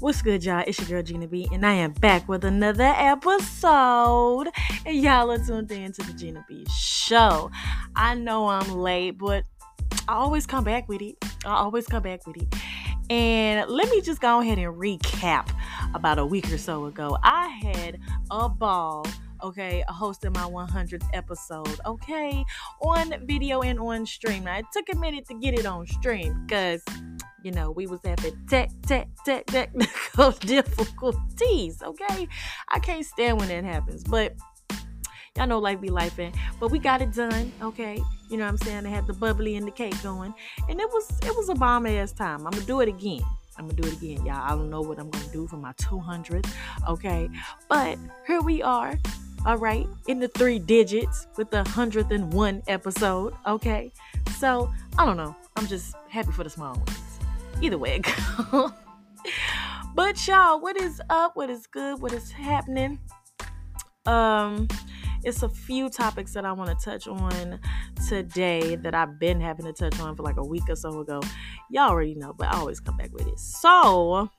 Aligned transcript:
What's 0.00 0.22
good, 0.22 0.42
y'all? 0.42 0.64
It's 0.66 0.78
your 0.78 0.88
girl 0.88 1.02
Gina 1.02 1.28
B, 1.28 1.46
and 1.52 1.66
I 1.66 1.74
am 1.74 1.92
back 1.92 2.26
with 2.26 2.46
another 2.46 2.90
episode. 2.96 4.48
And 4.86 4.96
y'all 4.96 5.30
are 5.30 5.36
tuned 5.36 5.70
in 5.70 5.92
to 5.92 6.02
the 6.02 6.14
Gina 6.14 6.42
B 6.48 6.64
show. 6.74 7.50
I 7.94 8.14
know 8.14 8.48
I'm 8.48 8.72
late, 8.72 9.18
but 9.18 9.44
I 10.08 10.14
always 10.14 10.46
come 10.46 10.64
back 10.64 10.88
with 10.88 11.02
it. 11.02 11.16
I 11.44 11.52
always 11.52 11.86
come 11.86 12.02
back 12.02 12.26
with 12.26 12.38
it. 12.38 12.54
And 13.10 13.70
let 13.70 13.90
me 13.90 14.00
just 14.00 14.22
go 14.22 14.40
ahead 14.40 14.56
and 14.56 14.74
recap 14.74 15.50
about 15.94 16.18
a 16.18 16.24
week 16.24 16.50
or 16.50 16.56
so 16.56 16.86
ago. 16.86 17.18
I 17.22 17.48
had 17.48 17.98
a 18.30 18.48
ball 18.48 19.04
okay, 19.42 19.84
hosting 19.88 20.32
my 20.32 20.42
100th 20.42 21.08
episode, 21.12 21.80
okay, 21.86 22.44
on 22.80 23.14
video 23.26 23.62
and 23.62 23.78
on 23.78 24.04
stream. 24.06 24.44
Now, 24.44 24.58
it 24.58 24.66
took 24.72 24.86
a 24.92 24.96
minute 24.96 25.26
to 25.28 25.34
get 25.34 25.58
it 25.58 25.66
on 25.66 25.86
stream 25.86 26.44
because 26.46 26.82
you 27.42 27.52
know, 27.52 27.70
we 27.70 27.86
was 27.86 28.00
having 28.04 28.36
tech, 28.48 28.70
tech, 28.86 29.08
tech, 29.24 29.46
technical 29.46 30.32
difficulties. 30.32 31.82
Okay, 31.82 32.28
I 32.68 32.78
can't 32.78 33.04
stand 33.04 33.38
when 33.38 33.48
that 33.48 33.64
happens, 33.64 34.04
but 34.04 34.34
y'all 35.36 35.46
know 35.46 35.58
life 35.58 35.80
be 35.80 35.88
life, 35.88 36.18
and 36.18 36.34
but 36.58 36.70
we 36.70 36.78
got 36.78 37.00
it 37.02 37.12
done. 37.12 37.52
Okay, 37.62 38.00
you 38.28 38.36
know 38.36 38.44
what 38.44 38.50
I'm 38.50 38.58
saying? 38.58 38.86
I 38.86 38.90
had 38.90 39.06
the 39.06 39.14
bubbly 39.14 39.56
and 39.56 39.66
the 39.66 39.70
cake 39.70 40.00
going, 40.02 40.34
and 40.68 40.80
it 40.80 40.88
was 40.90 41.10
it 41.22 41.34
was 41.36 41.48
a 41.48 41.54
bomb 41.54 41.86
ass 41.86 42.12
time. 42.12 42.46
I'm 42.46 42.52
gonna 42.52 42.64
do 42.64 42.80
it 42.80 42.88
again. 42.88 43.22
I'm 43.56 43.68
gonna 43.68 43.80
do 43.80 43.88
it 43.88 43.94
again, 43.94 44.24
y'all. 44.24 44.42
I 44.42 44.50
don't 44.50 44.70
know 44.70 44.80
what 44.80 44.98
I'm 44.98 45.10
gonna 45.10 45.32
do 45.32 45.46
for 45.46 45.56
my 45.56 45.72
200th, 45.74 46.50
okay? 46.88 47.28
But 47.68 47.98
here 48.26 48.40
we 48.40 48.62
are, 48.62 48.98
all 49.44 49.58
right, 49.58 49.86
in 50.06 50.18
the 50.18 50.28
three 50.28 50.58
digits 50.58 51.26
with 51.36 51.50
the 51.50 51.58
101 51.58 52.62
episode, 52.68 53.34
okay? 53.46 53.92
So 54.38 54.72
I 54.96 55.04
don't 55.04 55.18
know. 55.18 55.36
I'm 55.56 55.66
just 55.66 55.94
happy 56.08 56.32
for 56.32 56.42
the 56.44 56.48
small 56.48 56.74
ones 56.74 57.09
either 57.62 57.78
way 57.78 57.96
it 57.96 58.06
goes. 58.50 58.72
but 59.94 60.26
y'all, 60.26 60.60
what 60.60 60.76
is 60.76 61.00
up? 61.10 61.36
What 61.36 61.50
is 61.50 61.66
good? 61.66 62.00
What 62.00 62.12
is 62.12 62.30
happening? 62.30 62.98
Um, 64.06 64.68
it's 65.22 65.42
a 65.42 65.48
few 65.48 65.90
topics 65.90 66.32
that 66.32 66.44
I 66.44 66.52
want 66.52 66.70
to 66.78 66.84
touch 66.84 67.06
on 67.06 67.60
today 68.08 68.76
that 68.76 68.94
I've 68.94 69.18
been 69.18 69.40
having 69.40 69.66
to 69.66 69.72
touch 69.72 70.00
on 70.00 70.16
for 70.16 70.22
like 70.22 70.38
a 70.38 70.44
week 70.44 70.64
or 70.68 70.76
so 70.76 71.00
ago. 71.00 71.20
Y'all 71.70 71.90
already 71.90 72.14
know, 72.14 72.32
but 72.32 72.48
I 72.48 72.56
always 72.58 72.80
come 72.80 72.96
back 72.96 73.12
with 73.12 73.26
it. 73.26 73.38
So, 73.38 74.30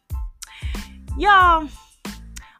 y'all, 1.17 1.69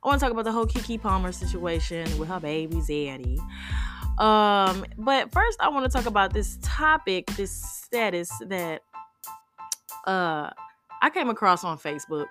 I 0.03 0.07
want 0.07 0.19
to 0.19 0.25
talk 0.25 0.31
about 0.31 0.45
the 0.45 0.51
whole 0.51 0.67
KeKe 0.67 1.01
Palmer 1.01 1.31
situation 1.31 2.17
with 2.19 2.29
her 2.29 2.39
baby 2.39 2.75
Zaddy. 2.77 3.39
Um, 4.19 4.85
but 4.97 5.31
first, 5.31 5.59
I 5.59 5.69
want 5.69 5.85
to 5.85 5.95
talk 5.95 6.05
about 6.05 6.33
this 6.33 6.59
topic, 6.61 7.25
this 7.37 7.51
status 7.51 8.31
that 8.47 8.81
uh 10.07 10.49
I 11.03 11.09
came 11.09 11.29
across 11.29 11.63
on 11.63 11.77
Facebook. 11.77 12.27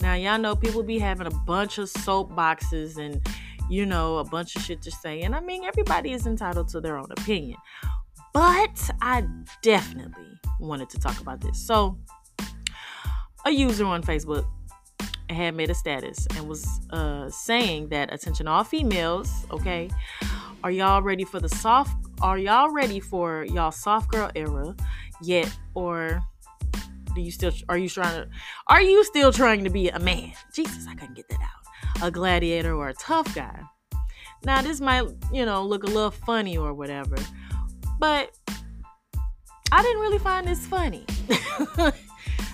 Now 0.00 0.14
y'all 0.14 0.38
know 0.38 0.56
people 0.56 0.82
be 0.82 0.98
having 0.98 1.26
a 1.26 1.30
bunch 1.30 1.78
of 1.78 1.88
soapboxes 1.88 2.96
and 2.98 3.24
you 3.70 3.86
know 3.86 4.18
a 4.18 4.24
bunch 4.24 4.56
of 4.56 4.62
shit 4.62 4.82
to 4.82 4.90
say, 4.90 5.22
and 5.22 5.34
I 5.34 5.40
mean 5.40 5.64
everybody 5.64 6.12
is 6.12 6.26
entitled 6.26 6.68
to 6.68 6.80
their 6.80 6.98
own 6.98 7.08
opinion. 7.10 7.58
But 8.32 8.90
I 9.00 9.24
definitely 9.62 10.38
wanted 10.60 10.90
to 10.90 10.98
talk 10.98 11.20
about 11.20 11.40
this. 11.40 11.58
So 11.58 11.98
a 13.44 13.50
user 13.50 13.86
on 13.86 14.02
Facebook 14.02 14.46
had 15.30 15.54
made 15.54 15.70
a 15.70 15.74
status 15.74 16.26
and 16.36 16.48
was 16.48 16.80
uh, 16.90 17.30
saying 17.30 17.88
that 17.88 18.12
attention 18.12 18.46
all 18.46 18.64
females, 18.64 19.30
okay, 19.50 19.88
are 20.62 20.70
y'all 20.70 21.02
ready 21.02 21.24
for 21.24 21.40
the 21.40 21.48
soft? 21.48 21.96
Are 22.20 22.38
y'all 22.38 22.70
ready 22.70 23.00
for 23.00 23.44
y'all 23.44 23.70
soft 23.70 24.10
girl 24.10 24.30
era 24.34 24.74
yet, 25.22 25.50
or 25.74 26.20
do 27.16 27.22
you 27.22 27.32
still 27.32 27.52
are 27.68 27.78
you 27.78 27.88
trying 27.88 28.22
to 28.22 28.28
are 28.68 28.82
you 28.82 29.02
still 29.04 29.32
trying 29.32 29.64
to 29.64 29.70
be 29.70 29.88
a 29.88 29.98
man? 29.98 30.32
Jesus, 30.54 30.86
I 30.88 30.94
couldn't 30.94 31.16
get 31.16 31.28
that 31.30 31.40
out. 31.40 32.06
A 32.06 32.10
gladiator 32.10 32.74
or 32.74 32.90
a 32.90 32.94
tough 32.94 33.34
guy. 33.34 33.58
Now 34.44 34.62
this 34.62 34.80
might, 34.80 35.08
you 35.32 35.44
know, 35.46 35.64
look 35.64 35.82
a 35.82 35.86
little 35.86 36.10
funny 36.10 36.56
or 36.56 36.74
whatever, 36.74 37.16
but 37.98 38.30
I 39.72 39.82
didn't 39.82 40.00
really 40.00 40.18
find 40.18 40.46
this 40.46 40.64
funny. 40.66 41.04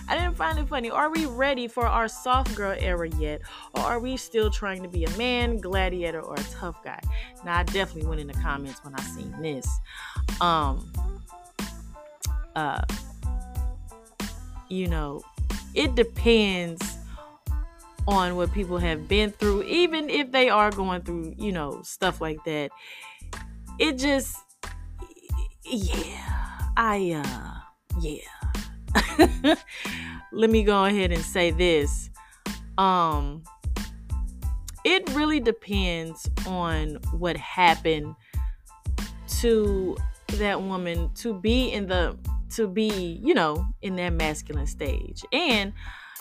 I 0.09 0.16
didn't 0.16 0.34
find 0.34 0.59
it 0.59 0.69
funny. 0.69 0.91
Are 0.91 1.10
we 1.10 1.26
ready 1.26 1.66
for 1.69 1.87
our 1.87 2.06
soft 2.06 2.54
girl 2.54 2.76
era 2.78 3.08
yet? 3.19 3.41
Or 3.75 3.82
are 3.82 4.00
we 4.00 4.16
still 4.16 4.50
trying 4.50 4.82
to 4.82 4.88
be 4.88 5.04
a 5.04 5.10
man, 5.16 5.58
gladiator, 5.58 6.20
or 6.20 6.34
a 6.34 6.44
tough 6.44 6.82
guy? 6.84 7.00
Now 7.44 7.58
I 7.58 7.62
definitely 7.64 8.06
went 8.06 8.20
in 8.20 8.28
the 8.28 8.34
comments 8.34 8.84
when 8.84 8.94
I 8.94 9.03
seen 9.03 9.34
this. 9.42 9.66
Um 10.41 10.92
uh 12.54 12.82
you 14.72 14.88
know, 14.88 15.22
it 15.75 15.94
depends 15.94 16.83
on 18.09 18.37
what 18.37 18.53
people 18.53 18.78
have 18.78 19.06
been 19.06 19.31
through, 19.31 19.62
even 19.65 20.09
if 20.09 20.33
they 20.33 20.49
are 20.49 20.71
going 20.71 21.03
through, 21.03 21.34
you 21.37 21.53
know, 21.53 21.83
stuff 21.83 22.21
like 22.22 22.43
that. 22.44 22.71
It 23.78 23.99
just, 23.99 24.37
yeah, 25.65 26.59
I, 26.77 27.22
uh, 27.22 28.00
yeah. 28.00 29.55
Let 30.32 30.49
me 30.49 30.65
go 30.65 30.87
ahead 30.87 31.12
and 31.12 31.22
say 31.22 31.50
this. 31.50 32.09
Um, 32.78 33.43
it 34.84 35.09
really 35.11 35.38
depends 35.38 36.28
on 36.47 36.94
what 37.12 37.37
happened 37.37 38.15
to 39.41 39.97
that 40.38 40.62
woman 40.62 41.11
to 41.16 41.34
be 41.34 41.71
in 41.71 41.87
the 41.87 42.16
to 42.52 42.68
be, 42.68 43.20
you 43.22 43.34
know, 43.34 43.66
in 43.82 43.96
that 43.96 44.10
masculine 44.10 44.66
stage. 44.66 45.22
And, 45.32 45.72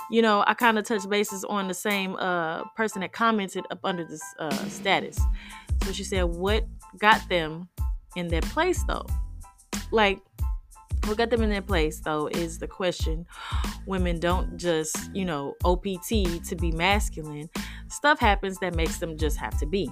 you 0.09 0.21
know, 0.21 0.43
I 0.47 0.53
kind 0.53 0.77
of 0.77 0.85
touch 0.85 1.07
bases 1.09 1.43
on 1.43 1.67
the 1.67 1.73
same 1.73 2.15
uh, 2.15 2.63
person 2.75 3.01
that 3.01 3.13
commented 3.13 3.65
up 3.71 3.79
under 3.83 4.03
this 4.03 4.23
uh, 4.39 4.65
status. 4.67 5.19
So 5.83 5.91
she 5.91 6.03
said, 6.03 6.23
What 6.23 6.65
got 6.97 7.27
them 7.29 7.69
in 8.15 8.27
that 8.29 8.43
place 8.43 8.83
though? 8.83 9.05
Like, 9.91 10.19
what 11.05 11.17
got 11.17 11.29
them 11.29 11.41
in 11.41 11.49
that 11.49 11.67
place 11.67 11.99
though 11.99 12.27
is 12.27 12.59
the 12.59 12.67
question 12.67 13.25
women 13.87 14.19
don't 14.19 14.57
just 14.57 14.95
you 15.15 15.25
know 15.25 15.55
opt 15.65 16.07
to 16.07 16.55
be 16.55 16.71
masculine 16.71 17.49
stuff 17.89 18.19
happens 18.19 18.59
that 18.59 18.75
makes 18.75 18.99
them 18.99 19.17
just 19.17 19.37
have 19.37 19.57
to 19.59 19.65
be 19.65 19.89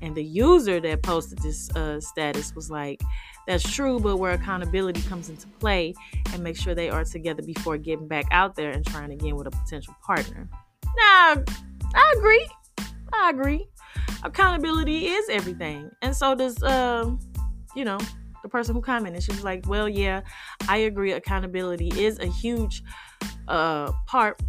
and 0.00 0.14
the 0.14 0.22
user 0.22 0.80
that 0.80 1.02
posted 1.02 1.38
this 1.40 1.70
uh, 1.76 2.00
status 2.00 2.54
was 2.54 2.70
like 2.70 3.00
that's 3.46 3.68
true, 3.68 3.98
but 3.98 4.18
where 4.18 4.32
accountability 4.32 5.00
comes 5.02 5.30
into 5.30 5.48
play 5.58 5.94
and 6.32 6.42
make 6.42 6.56
sure 6.56 6.74
they 6.74 6.90
are 6.90 7.04
together 7.04 7.42
before 7.42 7.78
getting 7.78 8.06
back 8.06 8.26
out 8.30 8.54
there 8.54 8.70
and 8.70 8.86
trying 8.86 9.10
again 9.10 9.36
with 9.36 9.46
a 9.46 9.50
potential 9.50 9.94
partner. 10.04 10.46
Now, 10.84 11.42
I 11.94 12.14
agree. 12.18 12.46
I 13.12 13.30
agree. 13.30 13.66
Accountability 14.22 15.06
is 15.06 15.28
everything. 15.30 15.90
And 16.02 16.14
so 16.14 16.34
does 16.34 16.62
um, 16.62 17.18
you 17.74 17.84
know, 17.84 17.98
the 18.42 18.48
person 18.48 18.74
who 18.74 18.82
commented. 18.82 19.22
She 19.22 19.32
was 19.32 19.44
like, 19.44 19.66
Well, 19.66 19.88
yeah, 19.88 20.20
I 20.68 20.78
agree. 20.78 21.12
Accountability 21.12 21.88
is 21.96 22.18
a 22.18 22.26
huge 22.26 22.82
uh 23.46 23.92
part. 24.06 24.40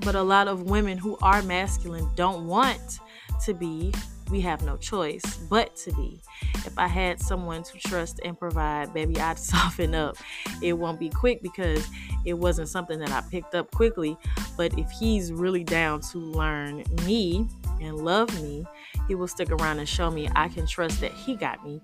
But 0.00 0.14
a 0.14 0.22
lot 0.22 0.48
of 0.48 0.62
women 0.62 0.96
who 0.96 1.18
are 1.22 1.42
masculine 1.42 2.08
don't 2.14 2.46
want 2.46 3.00
to 3.40 3.54
be 3.54 3.92
we 4.30 4.40
have 4.40 4.62
no 4.62 4.76
choice 4.76 5.22
but 5.48 5.74
to 5.76 5.92
be. 5.92 6.20
If 6.66 6.78
I 6.78 6.86
had 6.86 7.20
someone 7.20 7.62
to 7.62 7.78
trust 7.78 8.20
and 8.24 8.38
provide, 8.38 8.92
baby, 8.92 9.18
I'd 9.20 9.38
soften 9.38 9.94
up. 9.94 10.16
It 10.62 10.74
won't 10.74 11.00
be 11.00 11.08
quick 11.10 11.42
because 11.42 11.86
it 12.24 12.34
wasn't 12.34 12.68
something 12.68 12.98
that 13.00 13.10
I 13.10 13.20
picked 13.30 13.54
up 13.54 13.70
quickly. 13.70 14.16
But 14.56 14.78
if 14.78 14.90
he's 14.90 15.32
really 15.32 15.64
down 15.64 16.00
to 16.12 16.18
learn 16.18 16.84
me 17.04 17.48
and 17.80 17.96
love 17.96 18.34
me, 18.42 18.64
he 19.06 19.14
will 19.14 19.28
stick 19.28 19.50
around 19.50 19.78
and 19.78 19.88
show 19.88 20.10
me 20.10 20.28
I 20.34 20.48
can 20.48 20.66
trust 20.66 21.00
that 21.00 21.12
he 21.12 21.34
got 21.34 21.64
me 21.64 21.80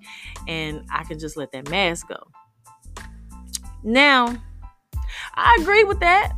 and 0.46 0.84
I 0.90 1.04
can 1.04 1.18
just 1.18 1.36
let 1.36 1.52
that 1.52 1.70
mask 1.70 2.08
go. 2.08 2.22
Now, 3.82 4.36
I 5.34 5.58
agree 5.60 5.84
with 5.84 6.00
that. 6.00 6.32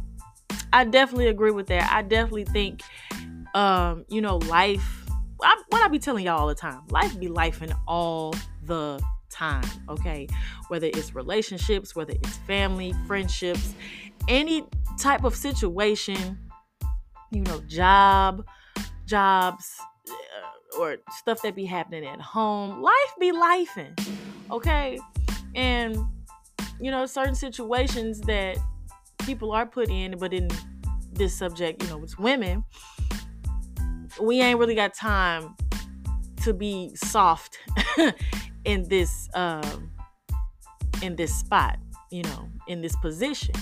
I 0.73 0.85
definitely 0.85 1.29
agree 1.29 1.53
with 1.53 1.69
that. 1.69 1.91
I 1.91 2.03
definitely 2.03 2.45
think, 2.45 2.83
um, 3.55 4.05
you 4.09 4.21
know, 4.21 4.37
life 4.37 5.06
I, 5.43 5.63
what 5.69 5.83
I 5.83 5.89
be 5.89 5.99
telling 5.99 6.25
y'all 6.25 6.39
all 6.39 6.47
the 6.47 6.55
time, 6.55 6.83
life 6.91 7.19
be 7.19 7.29
life 7.29 7.63
in 7.63 7.73
all 7.87 8.35
the 8.65 9.01
time, 9.31 9.65
okay? 9.89 10.27
Whether 10.69 10.87
it's 10.87 11.15
relationships, 11.15 11.95
whether 11.95 12.13
it's 12.13 12.37
family, 12.39 12.95
friendships, 13.07 13.75
any 14.29 14.65
type 14.99 15.25
of 15.25 15.35
situation, 15.35 16.39
you 17.31 17.43
know, 17.43 17.61
job, 17.69 18.45
jobs, 19.05 19.77
uh, 20.09 20.79
or 20.79 20.97
stuff 21.11 21.43
that 21.43 21.55
be 21.55 21.65
happening 21.65 22.07
at 22.07 22.21
home. 22.21 22.83
Life 22.83 23.15
be 23.19 23.33
lifing, 23.33 23.99
okay? 24.51 24.99
And 25.55 25.97
you 26.81 26.91
know, 26.91 27.07
certain 27.07 27.35
situations 27.35 28.21
that 28.23 28.59
people 29.21 29.53
are 29.53 29.67
put 29.67 29.91
in, 29.91 30.17
but 30.19 30.33
in 30.33 30.49
this 31.13 31.37
subject, 31.37 31.83
you 31.83 31.89
know, 31.89 32.03
it's 32.03 32.19
women 32.19 32.65
we 34.21 34.41
ain't 34.41 34.59
really 34.59 34.75
got 34.75 34.95
time 34.95 35.55
to 36.43 36.53
be 36.53 36.95
soft 36.95 37.59
in 38.65 38.89
this 38.89 39.29
um 39.35 39.91
in 41.03 41.17
this 41.17 41.35
spot 41.35 41.79
you 42.11 42.23
know, 42.23 42.49
in 42.69 42.81
this 42.81 42.97
position 42.97 43.55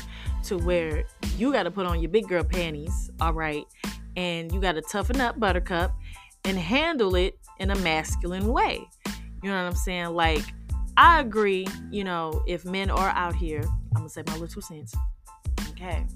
to 0.45 0.59
where 0.59 1.05
you 1.37 1.53
got 1.53 1.65
to 1.65 1.71
put 1.71 1.87
on 1.87 2.01
your 2.01 2.11
big 2.11 2.29
girl 2.29 2.45
panties, 2.45 3.11
all 3.21 3.33
right, 3.33 3.65
and 4.17 4.53
you 4.53 4.61
got 4.61 4.73
to 4.73 4.83
toughen 4.83 5.21
up, 5.21 5.39
Buttercup, 5.41 5.95
and 6.45 6.59
handle 6.59 7.15
it 7.15 7.39
in 7.59 7.71
a 7.71 7.77
masculine 7.77 8.49
way. 8.49 8.87
You 9.43 9.51
know 9.51 9.57
what 9.57 9.69
I'm 9.69 9.75
saying? 9.75 10.09
Like, 10.09 10.43
I 10.97 11.21
agree, 11.21 11.67
you 11.91 12.05
know, 12.05 12.43
if 12.47 12.65
men 12.65 12.91
are 12.91 13.09
out 13.11 13.35
here, 13.35 13.63
I'm 13.63 14.03
gonna 14.03 14.09
say 14.09 14.23
my 14.27 14.35
little 14.35 14.49
two 14.49 14.61
cents. 14.61 14.95
Okay. 15.71 16.07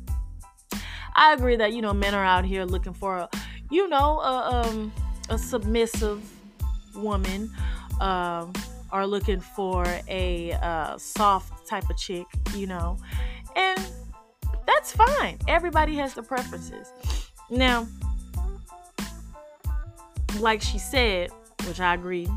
I 1.14 1.32
agree 1.32 1.56
that, 1.56 1.73
you 1.73 1.82
know, 1.82 1.93
men 1.93 2.14
are 2.14 2.25
out 2.25 2.44
here 2.44 2.64
looking 2.64 2.93
for 2.93 3.17
a, 3.17 3.29
you 3.70 3.88
know, 3.88 4.20
a, 4.20 4.67
um, 4.67 4.93
a 5.29 5.38
submissive 5.38 6.23
woman, 6.94 7.50
um, 8.00 8.53
are 8.91 9.06
looking 9.06 9.41
for 9.41 9.85
a 10.09 10.53
uh, 10.53 10.97
soft 10.97 11.67
type 11.67 11.88
of 11.91 11.97
chick, 11.97 12.26
you 12.55 12.67
know, 12.67 12.99
and 13.55 13.81
that's 14.67 14.93
fine. 14.93 15.38
Everybody 15.47 15.97
has 15.97 16.15
their 16.15 16.25
preferences. 16.25 16.93
Now, 17.50 17.87
like 20.41 20.62
she 20.62 20.79
said, 20.79 21.31
which 21.67 21.81
I 21.81 21.94
agree, 21.94 22.29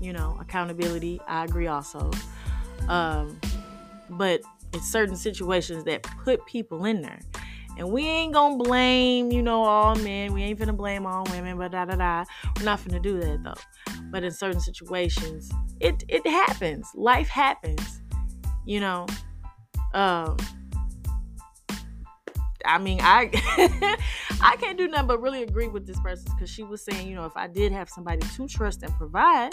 you 0.00 0.12
know, 0.12 0.36
accountability, 0.40 1.20
I 1.26 1.44
agree 1.44 1.66
also. 1.66 2.10
Um, 2.88 3.40
but 4.10 4.42
it's 4.72 4.90
certain 4.90 5.16
situations 5.16 5.84
that 5.84 6.02
put 6.24 6.44
people 6.46 6.84
in 6.84 7.02
there. 7.02 7.20
And 7.78 7.90
we 7.90 8.06
ain't 8.06 8.34
gonna 8.34 8.56
blame, 8.56 9.30
you 9.32 9.42
know, 9.42 9.62
all 9.62 9.94
men. 9.96 10.32
We 10.32 10.42
ain't 10.42 10.58
gonna 10.58 10.72
blame 10.72 11.06
all 11.06 11.24
women, 11.30 11.56
but 11.56 11.72
da 11.72 11.84
da 11.84 11.96
da. 11.96 12.24
We're 12.56 12.64
not 12.64 12.84
gonna 12.84 13.00
do 13.00 13.20
that 13.20 13.42
though. 13.42 13.94
But 14.10 14.24
in 14.24 14.30
certain 14.30 14.60
situations, 14.60 15.50
it 15.80 16.04
it 16.08 16.26
happens. 16.26 16.88
Life 16.94 17.28
happens. 17.28 18.00
You 18.66 18.80
know. 18.80 19.06
Um 19.94 20.36
I 22.64 22.78
mean, 22.78 23.00
I 23.02 23.30
I 24.42 24.56
can't 24.56 24.78
do 24.78 24.88
nothing 24.88 25.06
but 25.06 25.20
really 25.20 25.42
agree 25.42 25.68
with 25.68 25.86
this 25.86 25.98
person 26.00 26.32
because 26.34 26.50
she 26.50 26.62
was 26.62 26.82
saying, 26.84 27.08
you 27.08 27.14
know, 27.14 27.24
if 27.24 27.36
I 27.36 27.46
did 27.46 27.72
have 27.72 27.88
somebody 27.88 28.20
to 28.20 28.48
trust 28.48 28.82
and 28.82 28.94
provide, 28.96 29.52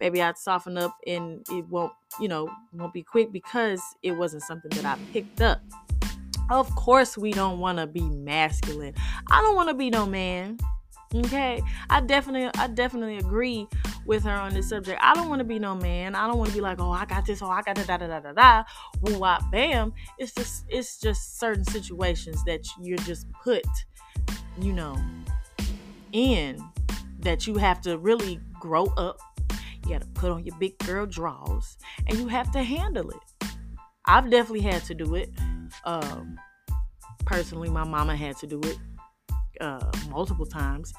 maybe 0.00 0.22
I'd 0.22 0.38
soften 0.38 0.76
up 0.76 0.96
and 1.06 1.46
it 1.50 1.66
won't, 1.68 1.92
you 2.20 2.28
know, 2.28 2.48
won't 2.72 2.92
be 2.92 3.02
quick 3.02 3.32
because 3.32 3.80
it 4.02 4.12
wasn't 4.12 4.42
something 4.42 4.70
that 4.72 4.84
I 4.84 4.98
picked 5.12 5.40
up. 5.40 5.60
Of 6.50 6.74
course, 6.74 7.18
we 7.18 7.32
don't 7.32 7.58
want 7.58 7.78
to 7.78 7.86
be 7.86 8.02
masculine. 8.02 8.94
I 9.30 9.40
don't 9.42 9.54
want 9.54 9.68
to 9.68 9.74
be 9.74 9.90
no 9.90 10.06
man. 10.06 10.58
Okay, 11.14 11.62
I 11.88 12.00
definitely, 12.02 12.50
I 12.58 12.66
definitely 12.66 13.16
agree 13.16 13.66
with 14.04 14.24
her 14.24 14.30
on 14.30 14.52
this 14.52 14.68
subject. 14.68 15.00
I 15.02 15.14
don't 15.14 15.30
want 15.30 15.38
to 15.38 15.44
be 15.44 15.58
no 15.58 15.74
man. 15.74 16.14
I 16.14 16.26
don't 16.26 16.36
want 16.36 16.50
to 16.50 16.54
be 16.54 16.60
like, 16.60 16.80
oh, 16.80 16.90
I 16.90 17.06
got 17.06 17.24
this, 17.24 17.40
oh, 17.40 17.48
I 17.48 17.62
got 17.62 17.76
da 17.76 17.84
da 17.84 17.96
da 17.96 18.20
da 18.20 18.32
da, 18.32 18.64
woo 19.00 19.18
wop 19.18 19.50
bam. 19.50 19.94
It's 20.18 20.34
just, 20.34 20.66
it's 20.68 20.98
just 20.98 21.38
certain 21.38 21.64
situations 21.64 22.44
that 22.44 22.66
you're 22.80 22.98
just 22.98 23.26
put, 23.42 23.64
you 24.60 24.72
know, 24.74 24.98
in 26.12 26.62
that 27.20 27.46
you 27.46 27.56
have 27.56 27.80
to 27.82 27.96
really 27.96 28.38
grow 28.60 28.84
up. 28.98 29.18
You 29.84 29.92
got 29.92 30.02
to 30.02 30.08
put 30.08 30.30
on 30.30 30.44
your 30.44 30.56
big 30.58 30.76
girl 30.78 31.06
drawers, 31.06 31.78
and 32.06 32.18
you 32.18 32.28
have 32.28 32.50
to 32.52 32.62
handle 32.62 33.10
it. 33.10 33.48
I've 34.04 34.30
definitely 34.30 34.60
had 34.60 34.84
to 34.84 34.94
do 34.94 35.14
it. 35.14 35.30
Um, 35.84 36.38
personally, 37.24 37.68
my 37.68 37.84
mama 37.84 38.16
had 38.16 38.36
to 38.38 38.46
do 38.46 38.60
it 38.60 38.78
uh, 39.60 39.90
multiple 40.10 40.46
times. 40.46 40.92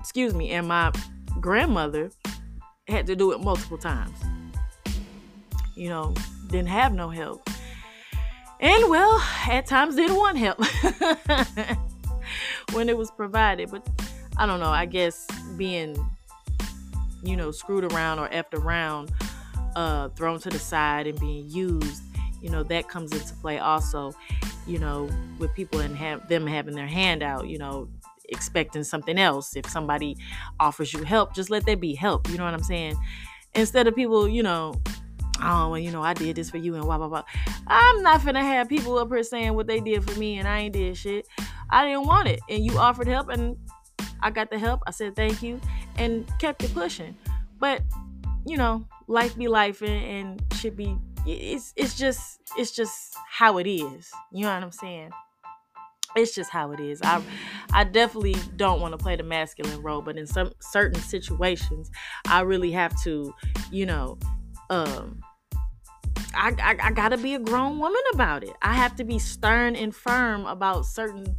Excuse 0.00 0.34
me, 0.34 0.50
and 0.50 0.68
my 0.68 0.92
grandmother 1.40 2.10
had 2.86 3.06
to 3.06 3.16
do 3.16 3.32
it 3.32 3.40
multiple 3.40 3.78
times. 3.78 4.18
You 5.76 5.88
know, 5.88 6.14
didn't 6.48 6.68
have 6.68 6.92
no 6.92 7.08
help. 7.08 7.48
And 8.60 8.88
well, 8.88 9.22
at 9.48 9.66
times 9.66 9.94
didn't 9.94 10.16
want 10.16 10.36
help 10.36 10.58
when 12.72 12.88
it 12.88 12.96
was 12.96 13.10
provided. 13.10 13.70
But 13.70 13.88
I 14.36 14.46
don't 14.46 14.58
know, 14.58 14.70
I 14.70 14.86
guess 14.86 15.26
being, 15.56 15.96
you 17.22 17.36
know, 17.36 17.50
screwed 17.50 17.84
around 17.92 18.18
or 18.18 18.28
effed 18.28 18.54
around, 18.54 19.12
uh, 19.76 20.08
thrown 20.10 20.40
to 20.40 20.50
the 20.50 20.58
side 20.58 21.06
and 21.06 21.18
being 21.20 21.48
used, 21.48 22.02
you 22.40 22.50
know, 22.50 22.62
that 22.64 22.88
comes 22.88 23.12
into 23.12 23.34
play 23.34 23.58
also 23.58 24.12
you 24.68 24.78
know, 24.78 25.08
with 25.38 25.52
people 25.54 25.80
and 25.80 25.96
have 25.96 26.28
them 26.28 26.46
having 26.46 26.74
their 26.74 26.86
hand 26.86 27.22
out, 27.22 27.48
you 27.48 27.58
know, 27.58 27.88
expecting 28.28 28.84
something 28.84 29.18
else. 29.18 29.56
If 29.56 29.68
somebody 29.68 30.16
offers 30.60 30.92
you 30.92 31.02
help, 31.02 31.34
just 31.34 31.48
let 31.48 31.64
that 31.66 31.80
be 31.80 31.94
help. 31.94 32.28
You 32.28 32.36
know 32.36 32.44
what 32.44 32.52
I'm 32.52 32.62
saying? 32.62 32.94
Instead 33.54 33.86
of 33.88 33.96
people, 33.96 34.28
you 34.28 34.42
know, 34.42 34.74
oh, 35.42 35.70
well, 35.70 35.78
you 35.78 35.90
know, 35.90 36.02
I 36.02 36.12
did 36.12 36.36
this 36.36 36.50
for 36.50 36.58
you 36.58 36.74
and 36.74 36.84
blah 36.84 36.98
blah 36.98 37.08
blah. 37.08 37.24
I'm 37.66 38.02
not 38.02 38.24
gonna 38.24 38.44
have 38.44 38.68
people 38.68 38.98
up 38.98 39.08
here 39.08 39.22
saying 39.22 39.54
what 39.54 39.66
they 39.66 39.80
did 39.80 40.08
for 40.08 40.18
me 40.18 40.38
and 40.38 40.46
I 40.46 40.60
ain't 40.60 40.74
did 40.74 40.96
shit. 40.96 41.26
I 41.70 41.84
didn't 41.84 42.06
want 42.06 42.28
it, 42.28 42.40
and 42.48 42.64
you 42.64 42.78
offered 42.78 43.08
help, 43.08 43.30
and 43.30 43.56
I 44.20 44.30
got 44.30 44.50
the 44.50 44.58
help. 44.58 44.82
I 44.86 44.90
said 44.90 45.16
thank 45.16 45.42
you, 45.42 45.60
and 45.96 46.30
kept 46.38 46.62
it 46.62 46.74
pushing. 46.74 47.16
But 47.58 47.82
you 48.46 48.58
know, 48.58 48.86
life 49.06 49.36
be 49.36 49.48
life, 49.48 49.80
and, 49.80 50.04
and 50.04 50.54
should 50.54 50.76
be 50.76 50.96
it's 51.28 51.72
it's 51.76 51.96
just 51.96 52.40
it's 52.56 52.72
just 52.72 53.16
how 53.30 53.58
it 53.58 53.66
is. 53.66 54.10
You 54.32 54.44
know 54.44 54.54
what 54.54 54.62
I'm 54.62 54.72
saying? 54.72 55.10
It's 56.16 56.34
just 56.34 56.50
how 56.50 56.72
it 56.72 56.80
is. 56.80 57.00
I 57.02 57.22
I 57.72 57.84
definitely 57.84 58.36
don't 58.56 58.80
want 58.80 58.92
to 58.92 58.98
play 58.98 59.16
the 59.16 59.22
masculine 59.22 59.82
role, 59.82 60.00
but 60.02 60.16
in 60.16 60.26
some 60.26 60.52
certain 60.60 61.00
situations, 61.00 61.90
I 62.26 62.40
really 62.40 62.72
have 62.72 63.00
to, 63.02 63.34
you 63.70 63.86
know, 63.86 64.18
um 64.70 65.20
I, 66.34 66.54
I, 66.62 66.76
I 66.88 66.90
gotta 66.92 67.16
be 67.16 67.34
a 67.34 67.38
grown 67.38 67.78
woman 67.78 68.02
about 68.12 68.44
it. 68.44 68.54
I 68.62 68.74
have 68.74 68.96
to 68.96 69.04
be 69.04 69.18
stern 69.18 69.76
and 69.76 69.94
firm 69.94 70.46
about 70.46 70.86
certain 70.86 71.34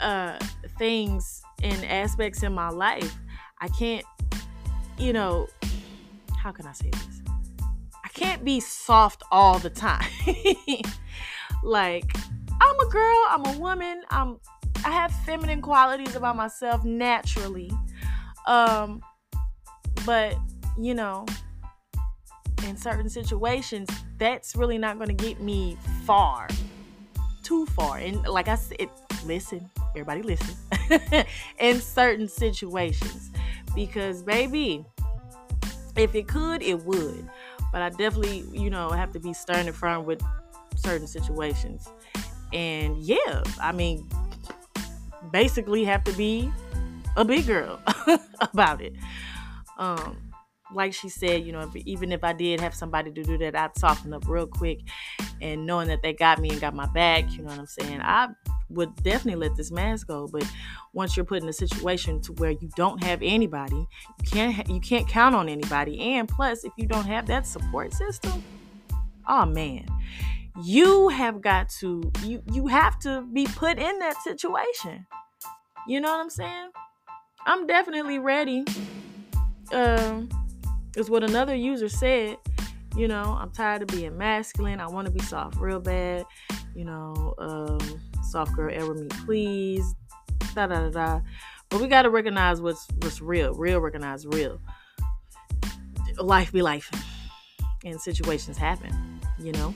uh 0.00 0.38
things 0.78 1.42
and 1.62 1.84
aspects 1.84 2.42
in 2.42 2.52
my 2.52 2.68
life. 2.68 3.16
I 3.60 3.68
can't, 3.68 4.04
you 4.98 5.12
know, 5.12 5.48
how 6.36 6.52
can 6.52 6.66
I 6.66 6.72
say 6.72 6.90
this? 6.90 7.29
Can't 8.14 8.44
be 8.44 8.60
soft 8.60 9.22
all 9.30 9.58
the 9.58 9.70
time. 9.70 10.08
like, 11.62 12.12
I'm 12.60 12.80
a 12.80 12.86
girl, 12.90 13.24
I'm 13.28 13.46
a 13.46 13.58
woman, 13.58 14.02
I'm 14.10 14.38
I 14.84 14.90
have 14.92 15.12
feminine 15.26 15.60
qualities 15.60 16.16
about 16.16 16.36
myself 16.36 16.84
naturally. 16.84 17.70
Um 18.46 19.02
but, 20.06 20.36
you 20.78 20.94
know, 20.94 21.26
in 22.66 22.76
certain 22.76 23.08
situations, 23.08 23.88
that's 24.18 24.56
really 24.56 24.78
not 24.78 24.96
going 24.96 25.08
to 25.08 25.24
get 25.24 25.40
me 25.40 25.76
far. 26.04 26.48
Too 27.42 27.66
far. 27.66 27.98
And 27.98 28.26
like 28.26 28.48
I 28.48 28.54
said, 28.54 28.88
listen, 29.24 29.68
everybody 29.90 30.22
listen. 30.22 30.54
in 31.58 31.80
certain 31.80 32.28
situations 32.28 33.30
because 33.74 34.22
baby, 34.22 34.84
if 35.96 36.14
it 36.14 36.28
could, 36.28 36.62
it 36.62 36.84
would 36.84 37.28
but 37.72 37.82
I 37.82 37.90
definitely, 37.90 38.44
you 38.52 38.70
know, 38.70 38.90
have 38.90 39.12
to 39.12 39.20
be 39.20 39.32
stern 39.32 39.66
and 39.66 39.76
firm 39.76 40.04
with 40.04 40.22
certain 40.76 41.06
situations. 41.06 41.88
And 42.52 42.98
yeah, 42.98 43.42
I 43.60 43.72
mean, 43.72 44.08
basically 45.32 45.84
have 45.84 46.04
to 46.04 46.12
be 46.12 46.50
a 47.16 47.24
big 47.24 47.46
girl 47.46 47.80
about 48.40 48.80
it. 48.80 48.94
Um, 49.78 50.16
like 50.72 50.94
she 50.94 51.08
said, 51.08 51.44
you 51.44 51.52
know, 51.52 51.60
if, 51.60 51.76
even 51.86 52.12
if 52.12 52.22
I 52.22 52.32
did 52.32 52.60
have 52.60 52.74
somebody 52.74 53.10
to 53.12 53.22
do 53.22 53.38
that, 53.38 53.56
I'd 53.56 53.76
soften 53.76 54.12
up 54.12 54.28
real 54.28 54.46
quick. 54.46 54.80
And 55.40 55.66
knowing 55.66 55.88
that 55.88 56.02
they 56.02 56.12
got 56.12 56.38
me 56.38 56.50
and 56.50 56.60
got 56.60 56.74
my 56.74 56.86
back, 56.86 57.30
you 57.32 57.38
know 57.38 57.48
what 57.48 57.58
I'm 57.58 57.66
saying? 57.66 58.00
I 58.02 58.28
would 58.70 58.94
definitely 59.02 59.48
let 59.48 59.56
this 59.56 59.70
mask 59.70 60.06
go. 60.06 60.28
But 60.28 60.44
once 60.92 61.16
you're 61.16 61.26
put 61.26 61.42
in 61.42 61.48
a 61.48 61.52
situation 61.52 62.20
to 62.22 62.32
where 62.34 62.50
you 62.50 62.68
don't 62.76 63.02
have 63.02 63.20
anybody, 63.22 63.76
you 64.22 64.30
can't 64.30 64.68
you 64.68 64.80
can't 64.80 65.06
count 65.08 65.34
on 65.34 65.48
anybody. 65.48 66.00
And 66.00 66.28
plus, 66.28 66.64
if 66.64 66.72
you 66.76 66.86
don't 66.86 67.06
have 67.06 67.26
that 67.26 67.46
support 67.46 67.92
system, 67.92 68.42
oh 69.28 69.46
man, 69.46 69.86
you 70.62 71.08
have 71.08 71.40
got 71.40 71.68
to 71.80 72.10
you 72.22 72.42
you 72.52 72.66
have 72.66 72.98
to 73.00 73.22
be 73.32 73.46
put 73.46 73.78
in 73.78 73.98
that 73.98 74.16
situation. 74.22 75.06
You 75.86 76.00
know 76.00 76.10
what 76.10 76.20
I'm 76.20 76.30
saying? 76.30 76.70
I'm 77.46 77.66
definitely 77.66 78.18
ready. 78.18 78.64
Um, 79.72 80.28
is 80.96 81.08
what 81.08 81.22
another 81.22 81.54
user 81.54 81.88
said. 81.88 82.36
You 82.96 83.06
know, 83.06 83.36
I'm 83.40 83.50
tired 83.50 83.82
of 83.82 83.88
being 83.88 84.18
masculine. 84.18 84.80
I 84.80 84.88
want 84.88 85.06
to 85.06 85.12
be 85.12 85.20
soft 85.20 85.56
real 85.58 85.80
bad. 85.80 86.26
You 86.74 86.84
know, 86.84 87.34
um, 87.38 88.00
soft 88.30 88.54
girl 88.54 88.70
ever 88.72 88.94
meet, 88.94 89.10
please. 89.24 89.94
Da 90.54 90.66
da 90.66 90.88
da 90.88 90.90
da. 90.90 91.20
But 91.68 91.80
we 91.80 91.88
gotta 91.88 92.10
recognize 92.10 92.60
what's 92.60 92.86
what's 93.00 93.20
real. 93.20 93.54
Real 93.54 93.80
recognize 93.80 94.26
real. 94.26 94.60
Life 96.18 96.52
be 96.52 96.62
life, 96.62 96.90
and 97.84 98.00
situations 98.00 98.56
happen. 98.56 99.20
You 99.38 99.52
know. 99.52 99.74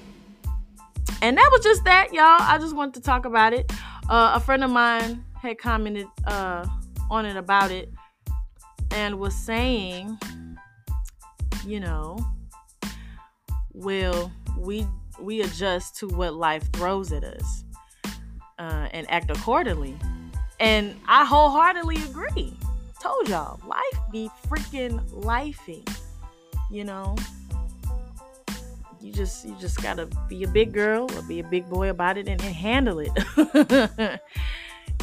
And 1.23 1.39
that 1.39 1.49
was 1.53 1.63
just 1.63 1.85
that, 1.85 2.13
y'all. 2.13 2.37
I 2.41 2.59
just 2.59 2.77
wanted 2.77 2.95
to 2.95 3.01
talk 3.01 3.25
about 3.25 3.53
it. 3.53 3.73
Uh, 4.09 4.33
a 4.35 4.41
friend 4.41 4.63
of 4.63 4.71
mine 4.71 5.25
had 5.41 5.59
commented 5.59 6.07
uh, 6.27 6.67
on 7.11 7.25
it 7.25 7.37
about 7.37 7.71
it 7.71 7.93
and 8.91 9.19
was 9.19 9.35
saying, 9.35 10.19
you 11.67 11.81
know, 11.81 12.19
well, 13.73 14.31
we 14.59 14.87
we 15.21 15.41
adjust 15.41 15.97
to 15.97 16.09
what 16.09 16.35
life 16.35 16.71
throws 16.73 17.13
at 17.13 17.25
us 17.25 17.64
uh, 18.59 18.89
and 18.93 19.11
act 19.11 19.31
accordingly. 19.31 19.97
And 20.61 20.97
I 21.09 21.25
wholeheartedly 21.25 21.97
agree. 22.05 22.57
Told 23.01 23.29
y'all, 23.29 23.61
life 23.67 24.01
be 24.13 24.31
freaking 24.49 25.01
lifey. 25.11 25.87
You 26.71 26.85
know, 26.85 27.17
you 29.01 29.13
just 29.13 29.45
you 29.45 29.55
just 29.61 29.83
gotta 29.83 30.09
be 30.29 30.45
a 30.45 30.49
big 30.49 30.73
girl 30.73 31.11
or 31.15 31.23
be 31.23 31.41
a 31.41 31.45
big 31.45 31.69
boy 31.69 31.91
about 31.91 32.17
it 32.17 32.29
and, 32.29 32.43
and 32.43 32.55
handle 32.55 33.01
it. 33.01 33.11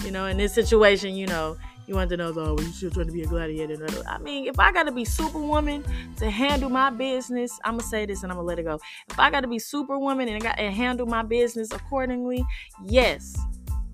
you 0.04 0.12
know, 0.12 0.26
in 0.26 0.38
this 0.38 0.54
situation, 0.54 1.16
you 1.16 1.28
know, 1.28 1.58
you 1.88 1.96
want 1.96 2.10
to 2.10 2.18
know, 2.18 2.32
though, 2.32 2.58
you 2.58 2.66
still 2.72 2.92
trying 2.92 3.08
to 3.08 3.12
be 3.12 3.24
a 3.24 3.28
gladiator. 3.28 3.86
I 4.08 4.18
mean, 4.18 4.48
if 4.48 4.60
I 4.60 4.72
got 4.72 4.84
to 4.84 4.92
be 4.92 5.04
superwoman 5.04 5.84
to 6.18 6.30
handle 6.30 6.70
my 6.70 6.90
business, 6.90 7.60
I'm 7.64 7.78
to 7.78 7.84
say 7.84 8.06
this 8.06 8.24
and 8.24 8.32
I'm 8.32 8.38
to 8.38 8.44
let 8.44 8.60
it 8.60 8.64
go. 8.64 8.80
If 9.10 9.20
I 9.20 9.30
got 9.30 9.42
to 9.42 9.48
be 9.48 9.60
superwoman 9.60 10.28
and, 10.28 10.42
got, 10.42 10.60
and 10.60 10.74
handle 10.74 11.06
my 11.06 11.24
business 11.24 11.72
accordingly, 11.72 12.44
yes, 12.84 13.38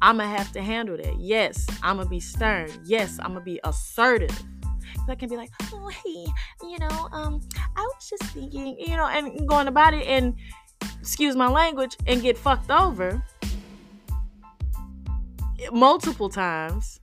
I'm 0.01 0.17
to 0.17 0.25
have 0.25 0.51
to 0.51 0.61
handle 0.61 0.97
that. 0.97 1.19
Yes, 1.19 1.65
I'm 1.81 1.97
to 1.99 2.05
be 2.05 2.19
stern. 2.19 2.69
Yes, 2.85 3.19
I'm 3.21 3.33
to 3.33 3.41
be 3.41 3.59
assertive. 3.63 4.37
I 5.09 5.15
can 5.15 5.29
be 5.29 5.37
like, 5.37 5.51
oh, 5.71 5.87
hey, 5.87 6.25
you 6.63 6.79
know, 6.79 7.09
um, 7.13 7.41
I 7.75 7.81
was 7.81 8.09
just 8.09 8.23
thinking, 8.33 8.77
you 8.77 8.97
know, 8.97 9.07
and 9.07 9.47
going 9.47 9.67
about 9.67 9.93
it 9.93 10.05
and, 10.05 10.35
excuse 10.99 11.35
my 11.35 11.47
language, 11.47 11.95
and 12.05 12.21
get 12.21 12.37
fucked 12.37 12.69
over 12.69 13.23
multiple 15.71 16.29
times 16.29 16.99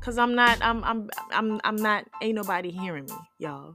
Cause 0.00 0.16
I'm 0.16 0.34
not, 0.34 0.58
I'm, 0.62 0.82
I'm, 0.82 1.10
I'm, 1.30 1.60
I'm 1.62 1.76
not. 1.76 2.06
Ain't 2.22 2.34
nobody 2.34 2.70
hearing 2.70 3.04
me, 3.04 3.14
y'all. 3.38 3.74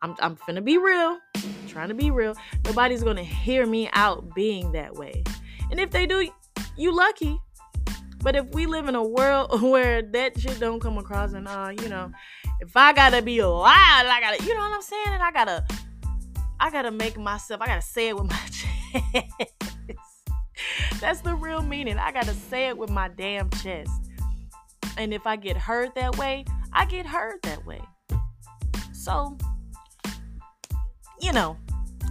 I'm, 0.00 0.14
I'm 0.20 0.36
finna 0.36 0.64
be 0.64 0.78
real. 0.78 1.18
I'm 1.34 1.68
trying 1.68 1.88
to 1.88 1.94
be 1.94 2.12
real. 2.12 2.36
Nobody's 2.64 3.02
gonna 3.02 3.24
hear 3.24 3.66
me 3.66 3.90
out 3.92 4.32
being 4.34 4.70
that 4.72 4.94
way. 4.94 5.24
And 5.70 5.80
if 5.80 5.90
they 5.90 6.06
do, 6.06 6.30
you 6.76 6.94
lucky. 6.94 7.40
But 8.22 8.36
if 8.36 8.46
we 8.50 8.66
live 8.66 8.88
in 8.88 8.94
a 8.94 9.02
world 9.02 9.60
where 9.62 10.02
that 10.02 10.40
shit 10.40 10.60
don't 10.60 10.80
come 10.80 10.98
across, 10.98 11.32
and 11.32 11.48
uh, 11.48 11.72
you 11.82 11.88
know, 11.88 12.12
if 12.60 12.76
I 12.76 12.92
gotta 12.92 13.20
be 13.20 13.42
loud, 13.42 13.66
I 14.06 14.20
gotta, 14.20 14.44
you 14.44 14.54
know 14.54 14.60
what 14.60 14.72
I'm 14.72 14.82
saying, 14.82 15.08
and 15.08 15.22
I 15.22 15.32
gotta, 15.32 15.66
I 16.60 16.70
gotta 16.70 16.92
make 16.92 17.18
myself, 17.18 17.60
I 17.60 17.66
gotta 17.66 17.82
say 17.82 18.08
it 18.08 18.16
with 18.16 18.30
my 18.30 18.40
chest. 18.52 19.52
That's 21.00 21.20
the 21.20 21.34
real 21.34 21.62
meaning. 21.62 21.98
I 21.98 22.12
gotta 22.12 22.34
say 22.34 22.68
it 22.68 22.78
with 22.78 22.90
my 22.90 23.08
damn 23.08 23.50
chest. 23.50 24.05
And 24.96 25.12
if 25.12 25.26
I 25.26 25.36
get 25.36 25.56
heard 25.56 25.94
that 25.94 26.16
way, 26.16 26.44
I 26.72 26.84
get 26.84 27.06
heard 27.06 27.42
that 27.42 27.64
way. 27.66 27.82
So, 28.92 29.36
you 31.20 31.32
know, 31.32 31.56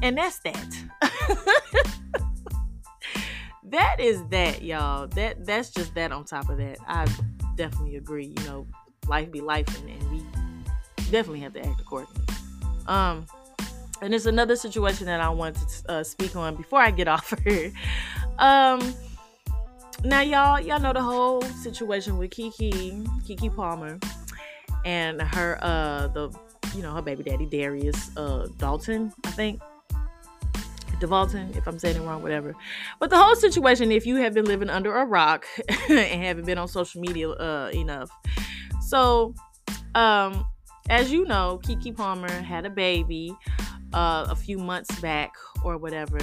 and 0.02 0.18
that's 0.18 0.40
that. 0.40 0.76
that 3.64 4.00
is 4.00 4.24
that, 4.28 4.62
y'all. 4.62 5.08
That 5.08 5.46
that's 5.46 5.72
just 5.72 5.96
that 5.96 6.12
on 6.12 6.26
top 6.26 6.50
of 6.50 6.58
that. 6.58 6.78
I 6.88 7.08
definitely 7.56 7.96
agree. 7.98 8.34
You 8.38 8.46
know, 8.46 8.68
life 9.08 9.32
be 9.32 9.42
life 9.42 9.68
and, 9.82 9.90
and 9.90 10.12
we 10.12 10.24
definitely 11.12 11.42
have 11.42 11.54
to 11.54 11.66
act 11.66 11.80
accordingly. 11.82 12.22
Um 12.88 13.26
and 14.02 14.14
it's 14.14 14.26
another 14.26 14.56
situation 14.56 15.06
that 15.06 15.22
I 15.22 15.30
want 15.30 15.56
to 15.56 15.92
uh, 15.92 16.04
speak 16.04 16.36
on 16.36 16.56
before 16.56 16.80
I 16.80 16.92
get 16.92 17.08
off 17.08 17.34
here. 17.44 17.72
Um 18.40 18.96
now 20.06 20.22
y'all 20.22 20.60
y'all 20.60 20.80
know 20.80 20.94
the 20.94 21.02
whole 21.02 21.42
situation 21.42 22.18
with 22.18 22.30
KeKe 22.30 23.06
KeKe 23.28 23.56
Palmer 23.56 24.00
and 24.86 25.20
her 25.20 25.58
uh 25.62 26.08
the 26.10 26.32
you 26.76 26.84
know 26.84 26.94
her 26.94 27.02
baby 27.02 27.24
daddy 27.24 27.46
Darius 27.46 28.16
uh 28.16 28.48
Dalton 28.58 29.12
I 29.26 29.32
think. 29.32 29.62
DeValton 31.02 31.58
if 31.58 31.68
I'm 31.68 31.78
saying 31.78 31.98
it 31.98 32.06
wrong 32.06 32.22
whatever. 32.22 32.56
But 33.00 33.10
the 33.10 33.18
whole 33.18 33.36
situation 33.36 33.92
if 33.92 34.06
you 34.06 34.16
have 34.18 34.34
been 34.34 34.46
living 34.46 34.70
under 34.70 34.96
a 34.96 35.06
rock 35.06 35.46
and 35.90 36.24
haven't 36.24 36.46
been 36.46 36.58
on 36.58 36.68
social 36.68 37.02
media 37.02 37.30
uh 37.30 37.72
enough. 37.74 38.10
So 38.82 39.34
um 39.96 40.46
as 40.90 41.12
you 41.12 41.26
know 41.26 41.60
KeKe 41.64 41.98
Palmer 41.98 42.32
had 42.32 42.66
a 42.66 42.70
baby 42.70 43.36
uh 43.94 44.28
a 44.30 44.36
few 44.36 44.60
months 44.60 45.00
back 45.00 45.34
or 45.64 45.78
whatever. 45.78 46.20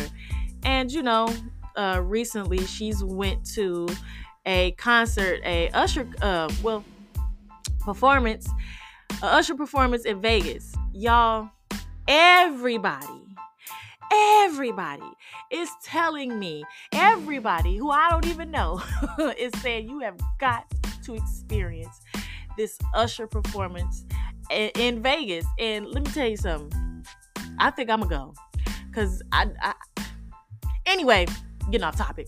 And 0.62 0.90
you 0.90 1.02
know 1.02 1.28
uh, 1.76 2.00
recently 2.02 2.58
she's 2.66 3.02
went 3.02 3.44
to 3.54 3.88
a 4.46 4.72
concert, 4.72 5.40
a 5.44 5.68
Usher, 5.70 6.08
uh, 6.20 6.50
well, 6.62 6.84
performance, 7.80 8.48
a 9.22 9.26
Usher 9.26 9.54
performance 9.54 10.04
in 10.04 10.20
Vegas. 10.20 10.74
Y'all, 10.92 11.50
everybody, 12.08 13.36
everybody 14.12 15.02
is 15.50 15.70
telling 15.82 16.38
me, 16.38 16.64
everybody 16.92 17.76
who 17.76 17.90
I 17.90 18.10
don't 18.10 18.26
even 18.26 18.50
know 18.50 18.82
is 19.38 19.52
saying 19.60 19.88
you 19.88 20.00
have 20.00 20.16
got 20.38 20.64
to 21.04 21.14
experience 21.14 22.00
this 22.56 22.78
Usher 22.94 23.26
performance 23.26 24.04
in, 24.50 25.02
Vegas. 25.02 25.46
And 25.58 25.86
let 25.86 26.04
me 26.04 26.10
tell 26.12 26.28
you 26.28 26.36
something. 26.36 27.04
I 27.58 27.70
think 27.70 27.90
I'm 27.90 28.00
gonna 28.00 28.10
go. 28.10 28.34
Cause 28.92 29.22
I, 29.32 29.48
I 29.60 29.74
anyway, 30.86 31.26
getting 31.70 31.84
off 31.84 31.96
topic. 31.96 32.26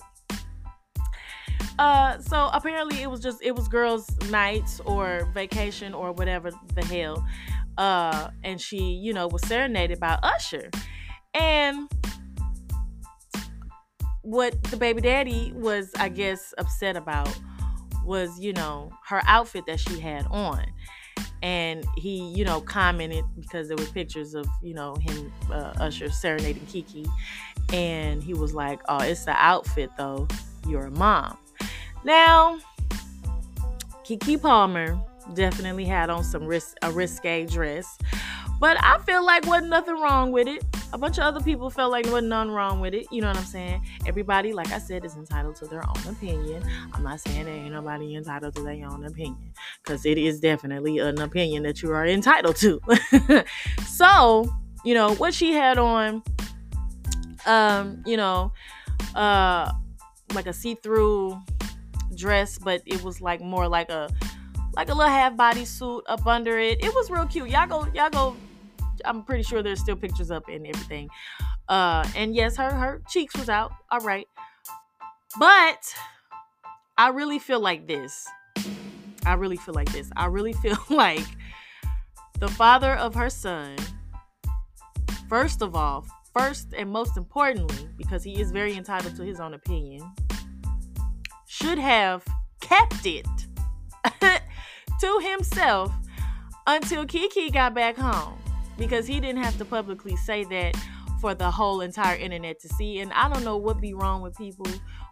Uh, 1.79 2.19
so 2.19 2.51
apparently 2.53 3.03
it 3.03 3.11
was 3.11 3.21
just 3.21 3.43
it 3.43 3.55
was 3.55 3.67
girls' 3.67 4.09
nights 4.31 4.81
or 4.85 5.29
vacation 5.35 5.93
or 5.93 6.13
whatever 6.13 6.51
the 6.75 6.85
hell. 6.85 7.27
Uh, 7.77 8.31
and 8.45 8.61
she, 8.61 8.79
you 8.79 9.13
know, 9.13 9.27
was 9.27 9.43
serenaded 9.43 9.99
by 9.99 10.19
Usher. 10.23 10.71
And 11.35 11.91
what 14.23 14.63
the 14.65 14.77
baby 14.77 15.01
daddy 15.01 15.53
was, 15.57 15.91
I 15.99 16.09
guess, 16.09 16.55
upset 16.59 16.97
about 16.97 17.37
was, 18.05 18.39
you 18.39 18.53
know, 18.53 18.91
her 19.07 19.23
outfit 19.27 19.65
that 19.67 19.81
she 19.81 19.99
had 19.99 20.27
on. 20.31 20.65
And 21.45 21.85
he, 21.97 22.31
you 22.31 22.43
know, 22.43 22.63
commented 22.63 23.25
because 23.39 23.69
there 23.69 23.77
were 23.77 23.85
pictures 23.85 24.33
of, 24.35 24.47
you 24.63 24.73
know, 24.73 24.95
him, 24.95 25.31
uh, 25.53 25.75
Usher 25.79 26.09
serenading 26.09 26.65
KeKe, 26.67 27.07
and 27.71 28.23
he 28.23 28.33
was 28.33 28.55
like, 28.55 28.81
Oh, 28.89 29.03
it's 29.03 29.27
the 29.27 29.37
outfit 29.37 29.91
though. 29.99 30.27
You're 30.67 30.87
a 30.87 30.91
mom. 30.91 31.37
Now, 32.03 32.59
KeKe 34.05 34.41
Palmer 34.41 34.99
definitely 35.35 35.85
had 35.85 36.09
on 36.09 36.25
some 36.25 36.45
ris- 36.45 36.75
a 36.81 36.91
risque 36.91 37.45
dress, 37.45 37.99
but 38.65 38.83
I 38.83 38.97
feel 39.01 39.23
like 39.23 39.47
wasn't 39.47 39.69
nothing 39.69 40.01
wrong 40.01 40.33
with 40.33 40.49
it. 40.49 40.65
A 40.95 40.97
bunch 40.97 41.19
of 41.19 41.25
other 41.25 41.41
people 41.43 41.69
felt 41.69 41.93
like 41.93 42.07
wasn't 42.07 42.29
nothing 42.29 42.51
wrong 42.51 42.81
with 42.81 42.95
it. 42.95 43.07
You 43.13 43.21
know 43.21 43.29
what 43.29 43.37
I'm 43.37 43.45
saying? 43.45 43.85
Everybody, 44.07 44.55
like 44.55 44.73
I 44.73 44.79
said, 44.79 45.05
is 45.05 45.17
entitled 45.17 45.57
to 45.57 45.67
their 45.67 45.87
own 45.87 46.09
opinion. 46.09 46.65
I'm 46.95 47.03
not 47.03 47.21
saying 47.21 47.45
there 47.45 47.55
ain't 47.55 47.73
nobody 47.73 48.17
entitled 48.17 48.55
to 48.55 48.63
their 48.63 48.87
own 48.87 49.05
opinion, 49.05 49.53
because 49.83 50.07
it 50.07 50.17
is 50.17 50.41
definitely 50.41 50.99
an 50.99 51.21
opinion 51.21 51.63
that 51.65 51.83
you 51.83 51.93
are 51.93 52.07
entitled 52.07 52.57
to. 52.57 52.81
so, 53.87 54.51
you 54.83 54.95
know 54.95 55.15
what 55.17 55.35
she 55.35 55.53
had 55.53 55.77
on 55.77 56.23
um, 57.45 58.03
you 58.07 58.17
know, 58.17 58.51
uh, 59.15 59.73
like 60.33 60.47
a 60.47 60.55
see-through 60.55 61.39
dress, 62.17 62.59
but 62.59 62.81
it 62.87 63.05
was 63.05 63.21
like 63.21 63.43
more 63.43 63.69
like 63.69 63.91
a 63.91 64.09
like 64.75 64.89
a 64.89 64.95
little 64.95 65.13
half 65.13 65.37
body 65.37 65.67
suit 65.67 66.03
up 66.09 66.27
under 66.27 66.59
it. 66.59 66.83
It 66.83 66.95
was 66.95 67.11
real 67.11 67.27
cute. 67.27 67.51
Y'all 67.51 67.67
go, 67.67 67.87
y'all 67.93 68.09
go. 68.09 68.35
I'm 69.05 69.25
pretty 69.25 69.43
sure 69.43 69.63
there's 69.63 69.81
still 69.81 69.97
pictures 69.97 70.31
up 70.31 70.49
and 70.49 70.67
everything. 70.67 71.09
Uh, 71.69 72.07
and 72.17 72.35
yes, 72.35 72.57
her 72.57 72.71
her 72.71 73.03
cheeks 73.09 73.37
was 73.37 73.49
out. 73.49 73.73
All 73.91 74.01
right, 74.01 74.27
but 75.39 75.95
I 76.97 77.09
really 77.09 77.39
feel 77.39 77.61
like 77.61 77.87
this. 77.87 78.27
I 79.27 79.35
really 79.35 79.57
feel 79.57 79.75
like 79.75 79.91
this. 79.93 80.11
I 80.17 80.27
really 80.27 80.53
feel 80.63 80.79
like 80.91 81.27
the 82.39 82.49
father 82.49 82.95
of 82.95 83.15
her 83.15 83.31
son, 83.31 83.77
first 85.29 85.63
of 85.63 85.75
all, 85.75 86.07
first 86.37 86.75
and 86.77 86.91
most 86.91 87.17
importantly, 87.17 87.89
because 87.97 88.23
he 88.23 88.41
is 88.41 88.51
very 88.51 88.75
entitled 88.75 89.17
to 89.17 89.23
his 89.23 89.41
own 89.41 89.55
opinion, 89.55 90.03
should 91.47 91.79
have 91.79 92.25
kept 92.61 93.07
it 93.07 93.27
to 95.01 95.19
himself 95.21 95.93
until 96.67 97.05
KeKe 97.05 97.53
got 97.53 97.75
back 97.75 97.97
home 97.97 98.39
because 98.77 99.07
he 99.07 99.21
didn't 99.21 99.43
have 99.43 99.57
to 99.59 99.65
publicly 99.65 100.17
say 100.17 100.45
that 100.45 100.77
for 101.21 101.35
the 101.35 101.51
whole 101.51 101.81
entire 101.81 102.17
internet 102.17 102.61
to 102.61 102.69
see. 102.69 103.01
And 103.01 103.13
I 103.13 103.29
don't 103.29 103.45
know 103.45 103.57
what 103.57 103.81
be 103.81 103.95
wrong 103.95 104.21
with 104.21 104.37
people 104.37 104.67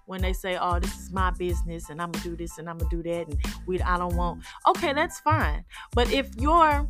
when 0.07 0.21
they 0.21 0.33
say, 0.33 0.59
"Oh, 0.61 0.79
this 0.79 0.95
is 0.99 1.13
my 1.13 1.31
business 1.31 1.89
and 1.89 2.03
I'm 2.03 2.11
gonna 2.13 2.25
do 2.25 2.37
this 2.37 2.59
and 2.59 2.69
I'm 2.69 2.79
gonna 2.79 2.91
do 2.91 3.03
that," 3.03 3.29
and 3.29 3.39
we 3.67 3.81
I 3.81 3.97
don't 3.97 4.17
want. 4.17 4.45
Okay, 4.67 4.93
that's 4.93 5.21
fine. 5.21 5.65
But 5.93 6.13
if 6.13 6.29
you're 6.37 6.89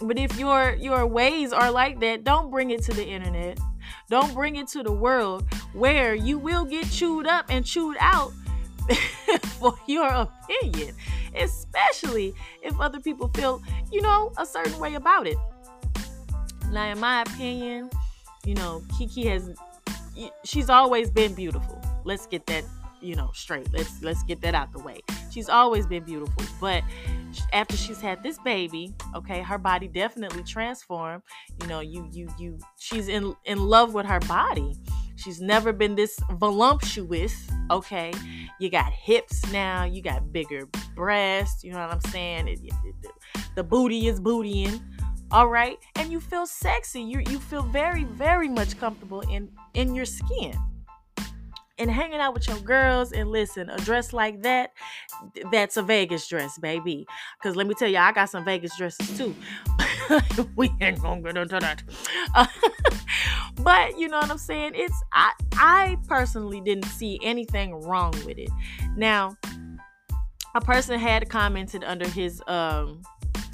but 0.00 0.18
if 0.18 0.38
your 0.38 0.74
your 0.74 1.06
ways 1.06 1.52
are 1.52 1.70
like 1.70 2.00
that, 2.00 2.24
don't 2.24 2.50
bring 2.50 2.70
it 2.70 2.82
to 2.84 2.92
the 2.92 3.06
internet. 3.06 3.58
Don't 4.08 4.34
bring 4.34 4.56
it 4.56 4.68
to 4.68 4.82
the 4.82 4.92
world 4.92 5.44
where 5.72 6.14
you 6.14 6.38
will 6.38 6.64
get 6.64 6.90
chewed 6.90 7.26
up 7.26 7.46
and 7.48 7.64
chewed 7.64 7.96
out 8.00 8.32
for 9.60 9.74
your 9.86 10.08
opinion, 10.08 10.94
especially 11.34 12.34
if 12.62 12.78
other 12.80 13.00
people 13.00 13.28
feel, 13.34 13.62
you 13.92 14.00
know, 14.02 14.32
a 14.38 14.46
certain 14.46 14.78
way 14.78 14.94
about 14.94 15.26
it. 15.26 15.38
Now, 16.70 16.90
in 16.90 16.98
my 17.00 17.22
opinion, 17.22 17.90
You 18.46 18.54
know, 18.54 18.82
KeKe 18.94 19.26
has 19.26 19.50
she's 20.44 20.70
always 20.70 21.10
been 21.10 21.34
beautiful. 21.34 21.80
Let's 22.04 22.26
get 22.26 22.46
that, 22.46 22.64
you 23.02 23.16
know, 23.16 23.30
straight. 23.34 23.68
Let's 23.72 24.02
let's 24.02 24.22
get 24.24 24.40
that 24.42 24.54
out 24.54 24.72
the 24.72 24.78
way. 24.80 25.00
She's 25.30 25.48
always 25.48 25.86
been 25.86 26.04
beautiful, 26.04 26.44
but 26.60 26.82
after 27.52 27.76
she's 27.76 28.00
had 28.00 28.22
this 28.22 28.38
baby, 28.38 28.94
okay, 29.14 29.42
her 29.42 29.58
body 29.58 29.88
definitely 29.88 30.44
transformed. 30.44 31.22
You 31.60 31.66
know, 31.68 31.80
you 31.80 32.08
you 32.12 32.28
you 32.38 32.58
she's 32.78 33.08
in 33.08 33.34
in 33.44 33.58
love 33.58 33.94
with 33.94 34.06
her 34.06 34.20
body. 34.20 34.76
She's 35.16 35.40
never 35.40 35.72
been 35.72 35.94
this 35.94 36.18
voluptuous, 36.32 37.34
okay? 37.70 38.12
You 38.60 38.70
got 38.70 38.92
hips 38.92 39.50
now, 39.50 39.84
you 39.84 40.02
got 40.02 40.32
bigger 40.32 40.68
breasts, 40.94 41.64
you 41.64 41.72
know 41.72 41.78
what 41.78 41.92
I'm 41.92 42.00
saying? 42.12 42.48
It, 42.48 42.60
it, 42.62 42.72
it, 42.84 43.12
the 43.54 43.64
booty 43.64 44.06
is 44.06 44.20
bootying 44.20 44.80
all 45.32 45.48
right 45.48 45.78
and 45.96 46.12
you 46.12 46.20
feel 46.20 46.46
sexy 46.46 47.02
you 47.02 47.20
you 47.28 47.40
feel 47.40 47.62
very 47.62 48.04
very 48.04 48.48
much 48.48 48.78
comfortable 48.78 49.22
in 49.22 49.50
in 49.74 49.92
your 49.92 50.04
skin 50.04 50.56
and 51.78 51.90
hanging 51.90 52.20
out 52.20 52.34
with 52.34 52.48
your 52.48 52.58
girls 52.60 53.12
and 53.12 53.30
listen 53.30 53.68
a 53.70 53.76
dress 53.78 54.12
like 54.12 54.42
that 54.42 54.72
that's 55.52 55.76
a 55.76 55.82
vegas 55.82 56.26
dress 56.26 56.58
baby. 56.58 57.06
Because 57.38 57.56
let 57.56 57.66
me 57.66 57.74
tell 57.78 57.88
you 57.88 57.98
i 57.98 58.12
got 58.12 58.30
some 58.30 58.44
vegas 58.44 58.76
dresses 58.76 59.16
too. 59.16 59.34
We 60.56 60.72
ain't 60.80 61.02
gonna 61.02 61.20
get 61.20 61.36
into 61.36 61.58
that. 61.58 61.82
But 63.58 63.98
you 63.98 64.08
know 64.08 64.18
what 64.18 64.30
i'm 64.30 64.38
saying? 64.38 64.72
It's 64.74 65.02
i 65.12 65.32
i 65.54 65.96
personally 66.06 66.60
didn't 66.60 66.84
see 66.84 67.18
anything 67.22 67.74
wrong 67.74 68.12
with 68.24 68.38
it. 68.38 68.50
Now 68.96 69.36
a 70.54 70.60
person 70.60 70.98
had 70.98 71.28
commented 71.28 71.82
under 71.84 72.08
his 72.08 72.42
um 72.46 73.02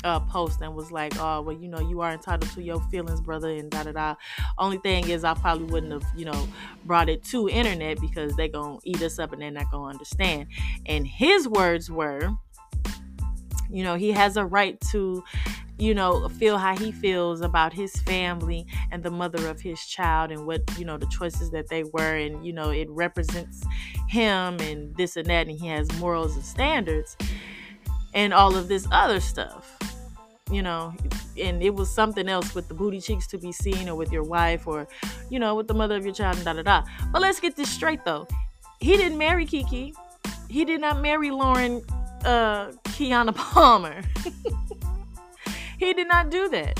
uh, 0.04 0.20
post 0.20 0.60
and 0.60 0.74
was 0.74 0.90
like, 0.90 1.12
"Oh, 1.18 1.42
well, 1.42 1.56
you 1.56 1.68
know, 1.68 1.80
you 1.80 2.00
are 2.00 2.12
entitled 2.12 2.50
to 2.52 2.62
your 2.62 2.80
feelings, 2.90 3.20
brother," 3.20 3.50
and 3.50 3.70
da 3.70 3.84
da 3.84 3.92
da. 3.92 4.14
Only 4.58 4.78
thing 4.78 5.08
is, 5.08 5.24
I 5.24 5.34
probably 5.34 5.64
wouldn't 5.64 5.92
have, 5.92 6.04
you 6.16 6.24
know, 6.24 6.48
brought 6.84 7.08
it 7.08 7.24
to 7.24 7.48
internet 7.48 8.00
because 8.00 8.34
they're 8.36 8.48
gonna 8.48 8.78
eat 8.84 9.02
us 9.02 9.18
up 9.18 9.32
and 9.32 9.42
they're 9.42 9.50
not 9.50 9.70
gonna 9.70 9.90
understand. 9.90 10.46
And 10.86 11.06
his 11.06 11.48
words 11.48 11.90
were, 11.90 12.30
you 13.70 13.84
know, 13.84 13.96
he 13.96 14.12
has 14.12 14.36
a 14.36 14.44
right 14.44 14.80
to 14.92 15.22
you 15.78 15.94
know, 15.94 16.28
feel 16.28 16.58
how 16.58 16.76
he 16.76 16.92
feels 16.92 17.40
about 17.40 17.72
his 17.72 17.92
family 18.02 18.64
and 18.92 19.02
the 19.02 19.10
mother 19.10 19.48
of 19.48 19.60
his 19.60 19.84
child 19.84 20.30
and 20.30 20.46
what, 20.46 20.62
you 20.78 20.84
know, 20.84 20.96
the 20.96 21.06
choices 21.06 21.50
that 21.50 21.68
they 21.68 21.82
were. 21.82 22.14
And, 22.14 22.46
you 22.46 22.52
know, 22.52 22.70
it 22.70 22.88
represents 22.88 23.64
him 24.06 24.58
and 24.60 24.94
this 24.96 25.16
and 25.16 25.26
that. 25.26 25.48
And 25.48 25.58
he 25.58 25.66
has 25.66 25.90
morals 25.98 26.36
and 26.36 26.44
standards 26.44 27.16
and 28.14 28.32
all 28.32 28.54
of 28.54 28.68
this 28.68 28.86
other 28.92 29.18
stuff 29.18 29.76
you 30.52 30.62
know, 30.62 30.94
and 31.40 31.62
it 31.62 31.74
was 31.74 31.92
something 31.92 32.28
else 32.28 32.54
with 32.54 32.68
the 32.68 32.74
booty 32.74 33.00
cheeks 33.00 33.26
to 33.28 33.38
be 33.38 33.52
seen 33.52 33.88
or 33.88 33.94
with 33.94 34.12
your 34.12 34.22
wife 34.22 34.66
or, 34.66 34.86
you 35.30 35.38
know, 35.38 35.54
with 35.54 35.66
the 35.68 35.74
mother 35.74 35.96
of 35.96 36.04
your 36.04 36.14
child 36.14 36.36
and 36.36 36.44
da 36.44 36.52
da 36.52 36.62
da. 36.62 36.82
But 37.12 37.22
let's 37.22 37.40
get 37.40 37.56
this 37.56 37.70
straight 37.70 38.04
though. 38.04 38.26
He 38.80 38.96
didn't 38.96 39.18
marry 39.18 39.46
KeKe. 39.46 39.94
He 40.48 40.64
did 40.64 40.80
not 40.80 41.00
marry 41.00 41.30
Lauren 41.30 41.82
uh 42.24 42.72
Keyana 42.84 43.34
Palmer. 43.34 44.02
he 45.78 45.92
did 45.92 46.08
not 46.08 46.30
do 46.30 46.48
that. 46.50 46.78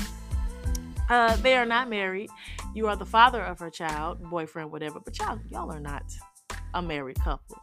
Uh, 1.09 1.35
they 1.37 1.55
are 1.55 1.65
not 1.65 1.89
married. 1.89 2.29
You 2.73 2.87
are 2.87 2.95
the 2.95 3.05
father 3.05 3.41
of 3.41 3.59
her 3.59 3.69
child, 3.69 4.23
boyfriend, 4.29 4.71
whatever, 4.71 4.99
but 4.99 5.17
y'all, 5.19 5.39
y'all 5.49 5.71
are 5.71 5.79
not 5.79 6.03
a 6.73 6.81
married 6.81 7.19
couple. 7.19 7.57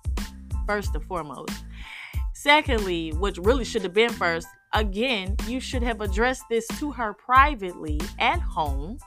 First 0.67 0.95
and 0.95 1.05
foremost. 1.05 1.65
Secondly, 2.35 3.11
which 3.11 3.39
really 3.39 3.65
should 3.65 3.83
have 3.83 3.95
been 3.95 4.11
first, 4.11 4.47
again, 4.73 5.37
you 5.47 5.61
should 5.61 5.83
have 5.83 6.01
addressed 6.01 6.45
this 6.49 6.67
to 6.79 6.91
her 6.93 7.13
privately 7.13 8.01
at 8.19 8.41
home, 8.41 8.99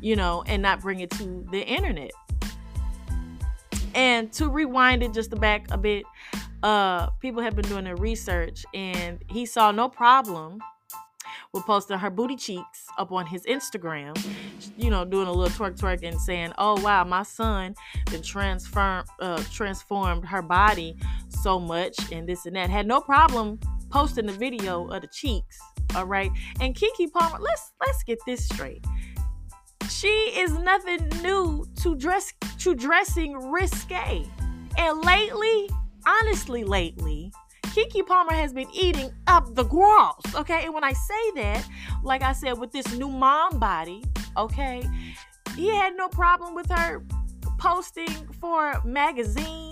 you 0.00 0.16
know, 0.16 0.42
and 0.46 0.62
not 0.62 0.80
bring 0.80 1.00
it 1.00 1.10
to 1.12 1.46
the 1.50 1.66
internet. 1.66 2.10
And 3.94 4.32
to 4.34 4.48
rewind 4.48 5.02
it 5.02 5.12
just 5.12 5.38
back 5.40 5.66
a 5.70 5.78
bit, 5.78 6.04
uh, 6.62 7.10
people 7.20 7.42
have 7.42 7.56
been 7.56 7.68
doing 7.68 7.84
their 7.84 7.96
research 7.96 8.64
and 8.74 9.18
he 9.28 9.46
saw 9.46 9.72
no 9.72 9.88
problem 9.88 10.60
with 11.52 11.64
posting 11.64 11.98
her 11.98 12.10
booty 12.10 12.36
cheeks 12.36 12.86
up 12.96 13.10
on 13.10 13.26
his 13.26 13.42
Instagram, 13.44 14.16
you 14.76 14.90
know, 14.90 15.04
doing 15.04 15.26
a 15.26 15.32
little 15.32 15.52
twerk 15.58 15.76
twerk 15.76 16.06
and 16.06 16.20
saying, 16.20 16.52
"Oh 16.58 16.80
wow, 16.80 17.02
my 17.04 17.24
son 17.24 17.74
transform 18.22 19.04
uh, 19.20 19.42
transformed 19.52 20.24
her 20.26 20.42
body 20.42 20.96
so 21.28 21.58
much 21.58 21.96
and 22.12 22.28
this 22.28 22.46
and 22.46 22.54
that." 22.54 22.70
Had 22.70 22.86
no 22.86 23.00
problem 23.00 23.58
posting 23.90 24.26
the 24.26 24.32
video 24.32 24.88
of 24.88 25.02
the 25.02 25.08
cheeks. 25.08 25.58
All 25.94 26.06
right. 26.06 26.30
And 26.60 26.74
KeKe 26.74 27.12
Palmer, 27.12 27.38
let's 27.40 27.72
let's 27.80 28.02
get 28.04 28.18
this 28.26 28.44
straight. 28.46 28.84
She 29.88 30.08
is 30.08 30.52
nothing 30.52 31.08
new 31.22 31.66
to 31.82 31.96
dress 31.96 32.32
to 32.58 32.74
dressing 32.74 33.34
risque. 33.50 34.24
And 34.78 35.04
lately, 35.04 35.68
honestly, 36.06 36.64
lately, 36.64 37.32
KeKe 37.66 38.06
Palmer 38.06 38.32
has 38.32 38.52
been 38.52 38.68
eating 38.72 39.10
up 39.26 39.54
the 39.54 39.64
gross. 39.64 40.22
Okay. 40.34 40.64
And 40.64 40.74
when 40.74 40.84
I 40.84 40.92
say 40.92 41.30
that, 41.36 41.66
like 42.02 42.22
I 42.22 42.32
said, 42.32 42.58
with 42.58 42.72
this 42.72 42.92
new 42.94 43.08
mom 43.08 43.58
body, 43.58 44.04
okay, 44.36 44.88
he 45.56 45.68
had 45.68 45.96
no 45.96 46.08
problem 46.08 46.54
with 46.54 46.70
her 46.70 47.04
posting 47.58 48.28
for 48.40 48.80
magazines 48.84 49.69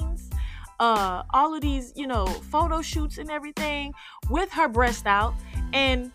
uh 0.81 1.23
all 1.35 1.55
of 1.55 1.61
these 1.61 1.93
you 1.97 2.07
know 2.07 2.27
photo 2.27 2.81
shoots 2.81 3.19
and 3.19 3.31
everything 3.31 3.93
with 4.31 4.51
her 4.53 4.69
breast 4.69 5.07
out 5.07 5.35
and 5.73 6.12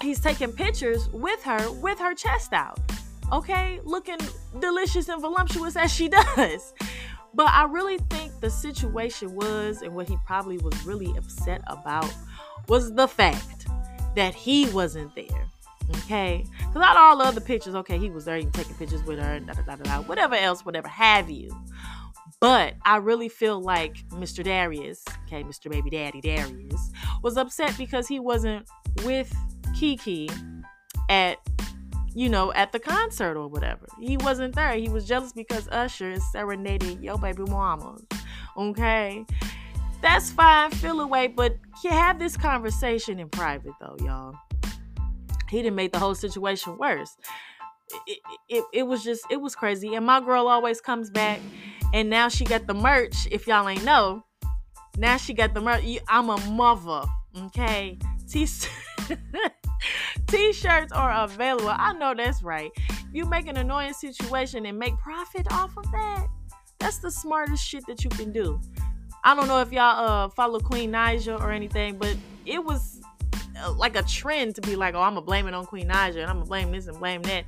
he's 0.00 0.20
taking 0.20 0.52
pictures 0.52 1.08
with 1.10 1.42
her 1.42 1.70
with 1.72 1.98
her 1.98 2.14
chest 2.14 2.52
out 2.52 2.78
okay? 3.32 3.80
Looking 3.84 4.18
delicious 4.60 5.08
and 5.08 5.20
voluptuous 5.20 5.76
as 5.76 5.92
she 5.92 6.08
does. 6.36 6.74
But 7.34 7.48
i 7.48 7.64
really 7.64 7.98
think 8.10 8.32
the 8.40 8.50
situation 8.50 9.34
was 9.34 9.82
and 9.82 9.94
what 9.94 10.08
he 10.08 10.16
probably 10.26 10.58
was 10.58 10.74
really 10.84 11.14
upset 11.16 11.62
about 11.66 12.12
was 12.68 12.92
the 12.94 13.06
fact 13.06 13.66
that 14.16 14.34
he 14.34 14.68
wasn't 14.70 15.14
there 15.14 15.46
okay? 15.90 16.44
Because 16.58 16.74
not 16.74 16.96
all 16.96 17.18
the 17.18 17.24
other 17.24 17.40
pictures 17.40 17.74
okay 17.74 17.98
he 17.98 18.10
was 18.10 18.24
there 18.24 18.40
taking 18.42 18.74
pictures 18.74 19.02
with 19.04 19.18
her 19.18 19.34
and 19.34 19.46
da, 19.46 19.52
da, 19.52 19.62
da, 19.62 19.76
da, 19.76 20.02
whatever 20.02 20.34
else 20.34 20.64
whatever 20.64 20.88
have 20.88 21.30
you 21.30 21.54
but 22.40 22.74
I 22.84 22.96
really 22.96 23.28
feel 23.28 23.60
like 23.60 23.96
Mr. 24.10 24.44
Darius, 24.44 25.02
okay, 25.26 25.42
Mr. 25.42 25.70
Baby 25.70 25.90
Daddy 25.90 26.20
Darius, 26.20 26.90
was 27.22 27.36
upset 27.36 27.76
because 27.76 28.06
he 28.06 28.20
wasn't 28.20 28.68
with 29.04 29.34
KeKe 29.76 30.64
at, 31.08 31.38
you 32.14 32.28
know, 32.28 32.52
at 32.52 32.70
the 32.72 32.78
concert 32.78 33.36
or 33.36 33.48
whatever. 33.48 33.86
He 34.00 34.16
wasn't 34.18 34.54
there. 34.54 34.74
He 34.74 34.88
was 34.88 35.04
jealous 35.06 35.32
because 35.32 35.68
Usher 35.68 36.12
is 36.12 36.32
serenading 36.32 37.02
your 37.02 37.18
baby 37.18 37.42
mama. 37.42 37.96
Okay. 38.56 39.24
That's 40.00 40.30
fine, 40.30 40.70
feel 40.70 41.00
away, 41.00 41.26
but 41.26 41.56
you 41.82 41.90
have 41.90 42.20
this 42.20 42.36
conversation 42.36 43.18
in 43.18 43.28
private 43.28 43.72
though, 43.80 43.96
y'all. 44.04 44.34
He 45.50 45.60
didn't 45.62 45.74
make 45.74 45.92
the 45.92 45.98
whole 45.98 46.14
situation 46.14 46.78
worse. 46.78 47.16
It, 48.06 48.18
it, 48.48 48.64
it 48.72 48.82
was 48.84 49.02
just, 49.02 49.24
it 49.30 49.40
was 49.40 49.56
crazy. 49.56 49.94
And 49.94 50.06
my 50.06 50.20
girl 50.20 50.46
always 50.46 50.80
comes 50.80 51.10
back 51.10 51.40
and 51.92 52.10
now 52.10 52.28
she 52.28 52.44
got 52.44 52.66
the 52.66 52.74
merch. 52.74 53.26
If 53.30 53.46
y'all 53.46 53.68
ain't 53.68 53.84
know, 53.84 54.24
now 54.96 55.16
she 55.16 55.34
got 55.34 55.54
the 55.54 55.60
merch. 55.60 55.84
I'm 56.08 56.30
a 56.30 56.38
mother, 56.50 57.02
okay? 57.36 57.98
T 58.30 58.46
T-shirts 60.26 60.92
are 60.92 61.24
available. 61.24 61.70
I 61.70 61.94
know 61.94 62.14
that's 62.14 62.42
right. 62.42 62.70
You 63.12 63.24
make 63.24 63.46
an 63.46 63.56
annoying 63.56 63.94
situation 63.94 64.66
and 64.66 64.78
make 64.78 64.96
profit 64.98 65.50
off 65.50 65.76
of 65.78 65.90
that, 65.92 66.26
that's 66.78 66.98
the 66.98 67.10
smartest 67.10 67.64
shit 67.64 67.86
that 67.86 68.04
you 68.04 68.10
can 68.10 68.32
do. 68.32 68.60
I 69.24 69.34
don't 69.34 69.48
know 69.48 69.60
if 69.60 69.72
y'all 69.72 70.04
uh 70.04 70.28
follow 70.28 70.60
Queen 70.60 70.92
Naija 70.92 71.40
or 71.40 71.50
anything, 71.50 71.96
but 71.96 72.16
it 72.46 72.62
was 72.62 72.97
like 73.76 73.96
a 73.96 74.02
trend 74.02 74.54
to 74.56 74.60
be 74.60 74.76
like, 74.76 74.94
oh, 74.94 75.00
I'm 75.00 75.14
gonna 75.14 75.26
blame 75.26 75.46
it 75.46 75.54
on 75.54 75.66
Queen 75.66 75.88
Naija 75.88 76.16
and 76.16 76.30
I'm 76.30 76.36
gonna 76.36 76.46
blame 76.46 76.70
this 76.72 76.86
and 76.86 76.98
blame 76.98 77.22
that. 77.22 77.44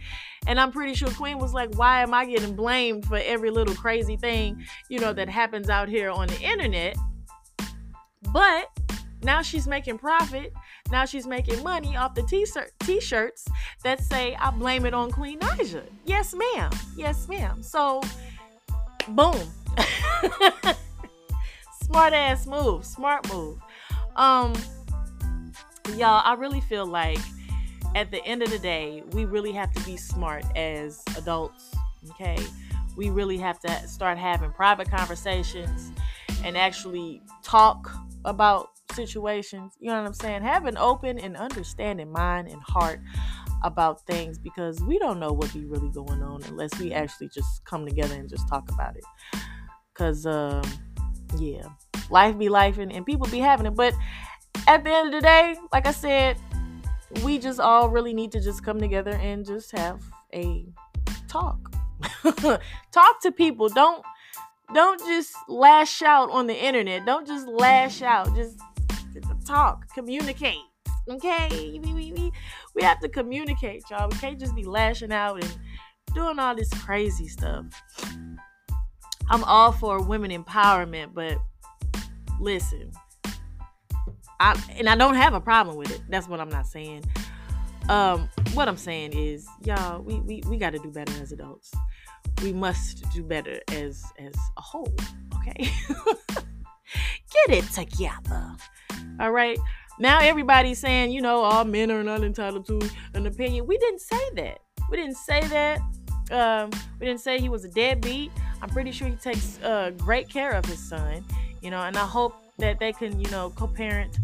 And 0.46 0.58
I'm 0.60 0.72
pretty 0.72 0.94
sure 0.94 1.10
Queen 1.10 1.38
was 1.38 1.52
like, 1.52 1.74
why 1.74 2.02
am 2.02 2.14
I 2.14 2.24
getting 2.24 2.54
blamed 2.54 3.06
for 3.06 3.18
every 3.18 3.50
little 3.50 3.74
crazy 3.74 4.16
thing, 4.16 4.64
you 4.88 4.98
know, 4.98 5.12
that 5.12 5.28
happens 5.28 5.68
out 5.68 5.88
here 5.88 6.10
on 6.10 6.28
the 6.28 6.40
internet? 6.40 6.96
But 8.32 8.68
now 9.22 9.42
she's 9.42 9.66
making 9.66 9.98
profit. 9.98 10.52
Now 10.90 11.04
she's 11.04 11.26
making 11.26 11.62
money 11.62 11.96
off 11.96 12.14
the 12.14 12.22
t 12.22 13.00
shirts 13.00 13.46
that 13.82 14.00
say, 14.02 14.34
I 14.36 14.50
blame 14.50 14.86
it 14.86 14.94
on 14.94 15.10
Queen 15.10 15.38
Naija. 15.40 15.82
Yes, 16.04 16.34
ma'am. 16.34 16.70
Yes, 16.96 17.28
ma'am. 17.28 17.62
So, 17.62 18.00
boom. 19.08 19.36
Smart 21.82 22.12
ass 22.12 22.46
move. 22.46 22.84
Smart 22.84 23.28
move. 23.32 23.58
Um, 24.16 24.52
y'all, 25.96 26.22
I 26.24 26.34
really 26.34 26.60
feel 26.60 26.86
like 26.86 27.18
at 27.94 28.10
the 28.10 28.24
end 28.24 28.42
of 28.42 28.50
the 28.50 28.58
day, 28.58 29.02
we 29.12 29.24
really 29.24 29.52
have 29.52 29.72
to 29.72 29.84
be 29.84 29.96
smart 29.96 30.44
as 30.56 31.02
adults, 31.16 31.74
okay? 32.10 32.38
We 32.96 33.10
really 33.10 33.38
have 33.38 33.58
to 33.60 33.88
start 33.88 34.18
having 34.18 34.52
private 34.52 34.90
conversations 34.90 35.92
and 36.44 36.56
actually 36.56 37.22
talk 37.42 37.90
about 38.24 38.70
situations. 38.92 39.74
You 39.80 39.90
know 39.90 40.00
what 40.00 40.06
I'm 40.06 40.14
saying? 40.14 40.42
Have 40.42 40.66
an 40.66 40.76
open 40.76 41.18
and 41.18 41.36
understanding 41.36 42.12
mind 42.12 42.48
and 42.48 42.60
heart 42.62 43.00
about 43.62 44.06
things 44.06 44.38
because 44.38 44.80
we 44.80 44.98
don't 44.98 45.20
know 45.20 45.32
what 45.32 45.52
be 45.52 45.64
really 45.66 45.90
going 45.90 46.22
on 46.22 46.42
unless 46.44 46.78
we 46.78 46.92
actually 46.92 47.28
just 47.28 47.64
come 47.64 47.84
together 47.84 48.14
and 48.14 48.28
just 48.28 48.48
talk 48.48 48.70
about 48.70 48.96
it. 48.96 49.04
Cause 49.94 50.24
um, 50.24 50.62
yeah, 51.38 51.64
life 52.08 52.38
be 52.38 52.48
life 52.48 52.78
and, 52.78 52.92
and 52.92 53.04
people 53.04 53.26
be 53.28 53.38
having 53.38 53.66
it. 53.66 53.74
But 53.74 53.94
at 54.66 54.84
the 54.84 54.90
end 54.90 55.08
of 55.08 55.12
the 55.14 55.20
day, 55.20 55.56
like 55.72 55.86
I 55.86 55.92
said, 55.92 56.36
we 57.24 57.38
just 57.38 57.60
all 57.60 57.88
really 57.88 58.14
need 58.14 58.32
to 58.32 58.40
just 58.40 58.64
come 58.64 58.78
together 58.78 59.12
and 59.12 59.44
just 59.44 59.76
have 59.76 60.02
a 60.32 60.66
talk. 61.28 61.72
talk 62.92 63.20
to 63.22 63.32
people. 63.32 63.68
Don't 63.68 64.04
don't 64.72 65.00
just 65.00 65.34
lash 65.48 66.00
out 66.02 66.30
on 66.30 66.46
the 66.46 66.54
internet. 66.54 67.04
Don't 67.04 67.26
just 67.26 67.46
lash 67.48 68.02
out. 68.02 68.34
Just 68.36 68.58
talk, 69.44 69.92
communicate. 69.94 70.58
Okay, 71.08 71.80
we, 71.82 71.92
we, 71.92 72.12
we, 72.12 72.32
we 72.76 72.82
have 72.82 73.00
to 73.00 73.08
communicate, 73.08 73.82
y'all. 73.90 74.08
We 74.08 74.16
can't 74.18 74.38
just 74.38 74.54
be 74.54 74.62
lashing 74.62 75.12
out 75.12 75.42
and 75.42 75.58
doing 76.14 76.38
all 76.38 76.54
this 76.54 76.70
crazy 76.84 77.26
stuff. 77.26 77.64
I'm 79.28 79.42
all 79.44 79.72
for 79.72 80.00
women 80.02 80.30
empowerment, 80.30 81.14
but 81.14 81.38
listen, 82.38 82.92
I 84.40 84.60
and 84.78 84.88
I 84.88 84.96
don't 84.96 85.14
have 85.14 85.34
a 85.34 85.40
problem 85.40 85.76
with 85.76 85.90
it. 85.94 86.00
That's 86.08 86.26
what 86.26 86.40
I'm 86.40 86.48
not 86.48 86.66
saying. 86.66 87.04
Um, 87.88 88.28
what 88.54 88.68
I'm 88.68 88.76
saying 88.76 89.12
is, 89.12 89.46
y'all, 89.64 90.02
we 90.02 90.20
we, 90.20 90.42
we 90.46 90.56
got 90.56 90.70
to 90.70 90.78
do 90.78 90.90
better 90.90 91.12
as 91.22 91.30
adults. 91.30 91.70
We 92.42 92.52
must 92.52 93.04
do 93.12 93.22
better 93.22 93.60
as 93.68 94.02
as 94.18 94.34
a 94.56 94.60
whole. 94.60 94.92
Okay, 95.36 95.70
get 96.34 97.50
it 97.50 97.64
together. 97.70 98.56
All 99.20 99.30
right. 99.30 99.58
Now 99.98 100.20
everybody's 100.20 100.78
saying, 100.78 101.10
you 101.10 101.20
know, 101.20 101.42
all 101.42 101.64
men 101.66 101.90
are 101.90 102.02
not 102.02 102.24
entitled 102.24 102.66
to 102.68 102.80
an 103.12 103.26
opinion. 103.26 103.66
We 103.66 103.76
didn't 103.76 104.00
say 104.00 104.30
that. 104.36 104.60
We 104.90 104.96
didn't 104.96 105.18
say 105.18 105.42
that. 105.48 105.80
Um, 106.30 106.70
we 106.98 107.06
didn't 107.06 107.20
say 107.20 107.38
he 107.38 107.50
was 107.50 107.66
a 107.66 107.68
deadbeat. 107.68 108.32
I'm 108.62 108.70
pretty 108.70 108.92
sure 108.92 109.08
he 109.08 109.16
takes 109.16 109.60
uh, 109.62 109.90
great 109.98 110.30
care 110.30 110.52
of 110.52 110.64
his 110.64 110.78
son, 110.78 111.22
you 111.60 111.70
know, 111.70 111.82
and 111.82 111.98
I 111.98 112.06
hope 112.06 112.34
that 112.60 112.78
they 112.78 112.92
can, 112.92 113.20
you 113.20 113.30
know, 113.30 113.50
co-parent 113.50 114.18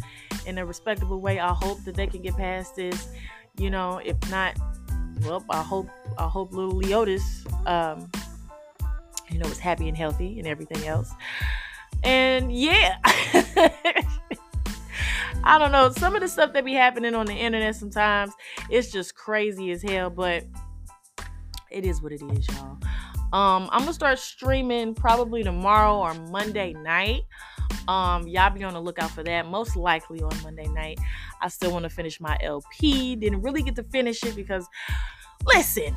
in 0.46 0.58
a 0.58 0.64
respectable 0.64 1.20
way. 1.20 1.38
I 1.40 1.52
hope 1.52 1.82
that 1.84 1.94
they 1.94 2.06
can 2.06 2.22
get 2.22 2.36
past 2.36 2.76
this, 2.76 3.08
you 3.58 3.70
know. 3.70 4.00
If 4.04 4.16
not, 4.30 4.56
well, 5.22 5.44
I 5.50 5.62
hope 5.62 5.88
I 6.18 6.28
hope 6.28 6.52
little 6.52 6.80
Leodis, 6.80 7.46
um, 7.66 8.10
you 9.30 9.38
know, 9.38 9.46
is 9.46 9.58
happy 9.58 9.88
and 9.88 9.96
healthy 9.96 10.38
and 10.38 10.46
everything 10.46 10.86
else. 10.86 11.12
And 12.04 12.52
yeah. 12.52 12.96
I 15.44 15.58
don't 15.58 15.70
know. 15.70 15.90
Some 15.90 16.16
of 16.16 16.22
the 16.22 16.28
stuff 16.28 16.52
that 16.54 16.64
be 16.64 16.72
happening 16.72 17.14
on 17.14 17.26
the 17.26 17.34
internet 17.34 17.76
sometimes 17.76 18.32
it's 18.68 18.90
just 18.90 19.14
crazy 19.14 19.70
as 19.70 19.80
hell, 19.80 20.10
but 20.10 20.44
it 21.70 21.86
is 21.86 22.02
what 22.02 22.12
it 22.12 22.22
is, 22.22 22.48
y'all. 22.48 22.78
Um, 23.32 23.68
I'm 23.72 23.80
gonna 23.80 23.92
start 23.92 24.18
streaming 24.18 24.94
probably 24.94 25.42
tomorrow 25.42 25.98
or 25.98 26.14
Monday 26.14 26.72
night. 26.72 27.22
Um, 27.88 28.26
y'all 28.26 28.50
be 28.50 28.64
on 28.64 28.74
the 28.74 28.80
lookout 28.80 29.10
for 29.10 29.22
that. 29.22 29.46
Most 29.46 29.76
likely 29.76 30.22
on 30.22 30.32
Monday 30.42 30.68
night. 30.68 30.98
I 31.40 31.48
still 31.48 31.72
want 31.72 31.84
to 31.84 31.90
finish 31.90 32.20
my 32.20 32.36
LP. 32.40 33.16
Didn't 33.16 33.42
really 33.42 33.62
get 33.62 33.76
to 33.76 33.84
finish 33.84 34.22
it 34.24 34.34
because, 34.34 34.66
listen, 35.44 35.94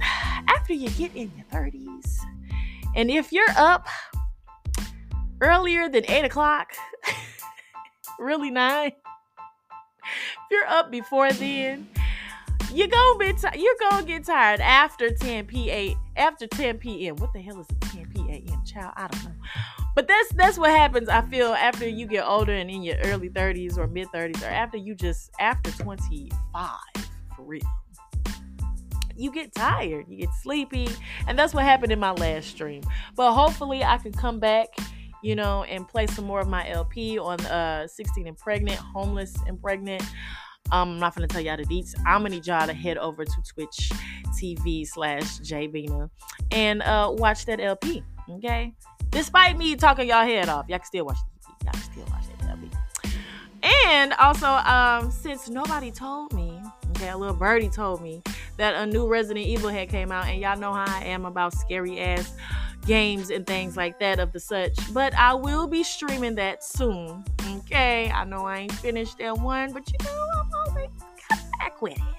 after 0.47 0.73
you 0.73 0.89
get 0.89 1.15
in 1.15 1.32
your 1.36 1.45
30s, 1.52 2.19
and 2.95 3.10
if 3.10 3.32
you're 3.32 3.52
up 3.58 3.88
earlier 5.41 5.89
than 5.89 6.04
eight 6.10 6.25
o'clock, 6.25 6.73
really 8.19 8.52
nine 8.52 8.91
if 10.49 10.52
you're 10.52 10.67
up 10.67 10.91
before 10.91 11.32
then, 11.34 11.88
you're 12.73 12.88
gonna 12.88 13.19
be 13.19 13.34
t- 13.34 13.60
you're 13.60 13.89
gonna 13.89 14.06
get 14.06 14.25
tired 14.25 14.62
after 14.62 15.10
10 15.12 15.45
p.m. 15.45 15.95
After 16.15 16.47
10 16.47 16.78
p.m. 16.78 17.15
What 17.17 17.34
the 17.34 17.39
hell 17.39 17.60
is 17.60 17.67
a 17.69 17.75
10 17.86 18.12
p.m. 18.13 18.63
child? 18.65 18.93
I 18.95 19.08
don't 19.08 19.23
know. 19.25 19.32
But 19.99 20.07
that's 20.07 20.29
that's 20.35 20.57
what 20.57 20.69
happens. 20.69 21.09
I 21.09 21.19
feel 21.23 21.47
after 21.51 21.85
you 21.85 22.07
get 22.07 22.23
older 22.25 22.53
and 22.53 22.71
in 22.71 22.83
your 22.83 22.95
early 23.03 23.29
30s 23.29 23.77
or 23.77 23.85
mid 23.85 24.07
30s, 24.15 24.41
or 24.43 24.45
after 24.45 24.77
you 24.77 24.95
just 24.95 25.29
after 25.41 25.71
25 25.71 26.69
for 27.35 27.43
real. 27.43 27.62
You 29.17 29.29
get 29.29 29.53
tired, 29.53 30.05
you 30.07 30.19
get 30.19 30.29
sleepy, 30.41 30.88
and 31.27 31.38
that's 31.38 31.53
what 31.53 31.65
happened 31.65 31.91
in 31.91 31.99
my 31.99 32.12
last 32.12 32.47
stream. 32.47 32.81
But 33.17 33.33
hopefully, 33.33 33.83
I 33.83 33.97
can 33.97 34.13
come 34.13 34.39
back 34.39 34.69
you 35.21 35.35
know, 35.35 35.65
and 35.65 35.85
play 35.85 36.07
some 36.07 36.23
more 36.23 36.39
of 36.39 36.47
my 36.47 36.65
LP 36.69 37.19
on 37.19 37.38
uh 37.47 37.85
16 37.85 38.25
and 38.25 38.38
pregnant, 38.38 38.79
homeless 38.79 39.35
and 39.47 39.62
pregnant. 39.62 40.01
Um, 40.71 40.91
I'm 40.91 40.99
not 40.99 41.13
gonna 41.13 41.27
tell 41.27 41.41
y'all 41.41 41.57
the 41.57 41.65
deets. 41.65 41.93
I'm 42.07 42.21
gonna 42.21 42.35
need 42.35 42.47
y'all 42.47 42.65
to 42.65 42.73
head 42.73 42.97
over 42.97 43.25
to 43.25 43.43
Twitch 43.53 43.91
TV 44.41 44.88
slash 44.88 45.39
JBina 45.39 46.09
and 46.51 46.81
uh 46.83 47.13
watch 47.17 47.45
that 47.47 47.59
LP. 47.59 48.01
Okay. 48.29 48.73
Despite 49.12 49.58
me 49.58 49.76
talking 49.76 50.08
y'all 50.08 50.26
head 50.26 50.50
off, 50.50 50.67
y'all 50.69 50.80
can 50.80 50.86
still 50.86 51.06
watch 51.06 51.17
EP. 51.50 51.63
Y'all 51.65 51.74
can 51.74 51.82
still 51.82 52.06
watch 52.12 52.26
LP. 52.48 52.69
And 53.63 54.13
also, 54.13 54.48
um, 54.48 55.12
since 55.12 55.50
nobody 55.50 55.91
told 55.91 56.34
me, 56.34 56.62
okay, 56.91 57.10
a 57.10 57.17
little 57.17 57.36
birdie 57.36 57.69
told 57.69 58.02
me 58.02 58.22
that 58.58 58.76
a 58.76 58.86
new 58.86 59.08
Resident 59.08 59.45
Evil 59.45 59.69
had 59.69 59.89
came 59.89 60.12
out, 60.12 60.28
and 60.28 60.39
y'all 60.39 60.58
know 60.58 60.74
how 60.74 60.86
I 60.88 61.06
am 61.06 61.26
about 61.26 61.54
scary 61.54 62.00
ass 62.00 62.36
games 62.86 63.30
and 63.30 63.45
things 63.45 63.76
like 63.76 64.00
that 64.00 64.19
of 64.19 64.32
the 64.32 64.39
such. 64.39 64.78
But 64.93 65.13
I 65.15 65.34
will 65.34 65.67
be 65.67 65.84
streaming 65.84 66.36
that 66.36 66.63
soon. 66.63 67.24
Okay, 67.58 68.12
I 68.12 68.26
know 68.26 68.45
I 68.45 68.60
ain't 68.60 68.72
finished 68.74 69.17
that 69.17 69.38
one, 69.38 69.74
but 69.74 69.89
you 69.91 69.98
know 70.06 70.28
I'm 70.41 70.50
always 70.67 70.89
coming 71.28 71.52
back 71.60 71.82
with 71.82 71.93
it. 71.93 72.18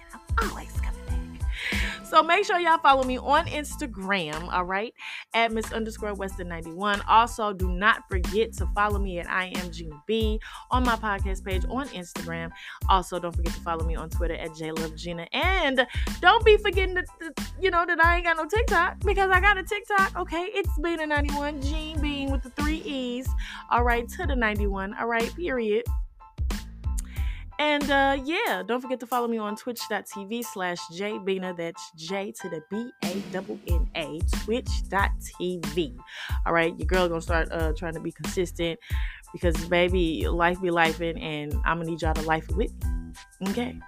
So 2.10 2.24
make 2.24 2.44
sure 2.44 2.58
y'all 2.58 2.78
follow 2.78 3.04
me 3.04 3.18
on 3.18 3.46
Instagram, 3.46 4.52
all 4.52 4.64
right, 4.64 4.92
at 5.32 5.52
Miss 5.52 5.72
underscore 5.72 6.12
Weston 6.12 6.48
91. 6.48 7.02
Also, 7.02 7.52
do 7.52 7.70
not 7.70 8.02
forget 8.10 8.52
to 8.54 8.66
follow 8.74 8.98
me 8.98 9.20
at 9.20 9.30
I 9.30 9.52
am 9.54 9.70
B 10.08 10.40
on 10.72 10.82
my 10.82 10.96
podcast 10.96 11.44
page 11.44 11.62
on 11.70 11.86
Instagram. 11.90 12.50
Also, 12.88 13.20
don't 13.20 13.36
forget 13.36 13.54
to 13.54 13.60
follow 13.60 13.86
me 13.86 13.94
on 13.94 14.10
Twitter 14.10 14.34
at 14.34 14.50
JLoveGina. 14.50 15.28
And 15.32 15.86
don't 16.20 16.44
be 16.44 16.56
forgetting 16.56 16.94
that, 16.94 17.06
you 17.60 17.70
know, 17.70 17.86
that 17.86 18.04
I 18.04 18.16
ain't 18.16 18.24
got 18.24 18.36
no 18.36 18.46
TikTok 18.46 18.98
because 19.04 19.30
I 19.30 19.40
got 19.40 19.56
a 19.56 19.62
TikTok. 19.62 20.18
Okay, 20.18 20.50
it's 20.52 20.76
Bina 20.82 21.06
91, 21.06 21.62
Gene 21.62 22.00
Bean 22.00 22.32
with 22.32 22.42
the 22.42 22.50
three 22.50 22.78
E's. 22.78 23.28
All 23.70 23.84
right, 23.84 24.08
to 24.08 24.26
the 24.26 24.34
91. 24.34 24.94
All 24.94 25.06
right, 25.06 25.32
period. 25.36 25.84
And 27.60 27.90
uh, 27.90 28.16
yeah, 28.24 28.62
don't 28.66 28.80
forget 28.80 29.00
to 29.00 29.06
follow 29.06 29.28
me 29.28 29.36
on 29.36 29.54
twitch.tv 29.54 30.44
slash 30.44 30.78
jbina. 30.94 31.54
That's 31.54 31.92
J 31.94 32.32
to 32.40 32.48
the 32.48 32.62
B 32.70 32.90
A 33.04 33.20
double 33.32 33.60
N 33.68 33.86
A, 33.96 34.18
twitch.tv. 34.44 35.96
All 36.46 36.54
right, 36.54 36.74
your 36.78 36.86
girl 36.86 37.06
gonna 37.06 37.20
start 37.20 37.52
uh, 37.52 37.74
trying 37.76 37.92
to 37.92 38.00
be 38.00 38.12
consistent 38.12 38.80
because 39.34 39.62
baby, 39.66 40.26
life 40.26 40.58
be 40.62 40.70
lifing, 40.70 41.22
and 41.22 41.52
I'm 41.66 41.80
gonna 41.80 41.90
need 41.90 42.00
y'all 42.00 42.14
to 42.14 42.22
life 42.22 42.48
it 42.48 42.56
with 42.56 42.72
me. 42.72 43.50
Okay. 43.50 43.78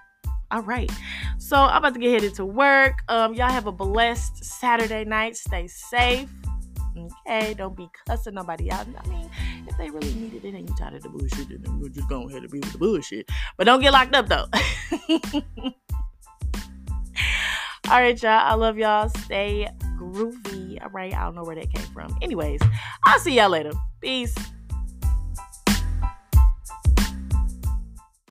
All 0.50 0.60
right. 0.60 0.92
So 1.38 1.56
I'm 1.56 1.78
about 1.78 1.94
to 1.94 2.00
get 2.00 2.10
headed 2.10 2.34
to 2.34 2.44
work. 2.44 3.02
Um, 3.08 3.32
y'all 3.32 3.50
have 3.50 3.66
a 3.66 3.72
blessed 3.72 4.44
Saturday 4.44 5.06
night. 5.06 5.34
Stay 5.34 5.66
safe. 5.66 6.28
Okay, 7.26 7.54
don't 7.54 7.74
be 7.74 7.88
cussing 8.06 8.34
nobody 8.34 8.70
out. 8.70 8.86
I 9.02 9.08
mean, 9.08 9.30
if 9.68 9.76
they 9.78 9.90
really 9.90 10.14
needed 10.14 10.44
it 10.44 10.54
and 10.54 10.68
you 10.68 10.74
tired 10.76 10.94
of 10.94 11.02
the 11.02 11.08
bullshit, 11.08 11.48
then 11.48 11.80
we're 11.80 11.88
just 11.88 12.08
go 12.08 12.28
ahead 12.28 12.42
and 12.42 12.50
be 12.50 12.60
with 12.60 12.72
the 12.72 12.78
bullshit. 12.78 13.28
But 13.56 13.64
don't 13.64 13.80
get 13.80 13.92
locked 13.92 14.14
up 14.14 14.28
though. 14.28 14.46
All 17.88 18.00
right, 18.00 18.20
y'all. 18.22 18.30
I 18.30 18.54
love 18.54 18.78
y'all. 18.78 19.08
Stay 19.08 19.68
groovy. 19.98 20.82
All 20.82 20.90
right. 20.90 21.12
I 21.14 21.24
don't 21.24 21.34
know 21.34 21.44
where 21.44 21.56
that 21.56 21.72
came 21.72 21.86
from. 21.92 22.16
Anyways, 22.22 22.60
I'll 23.06 23.18
see 23.18 23.36
y'all 23.36 23.50
later. 23.50 23.72
Peace. 24.00 24.34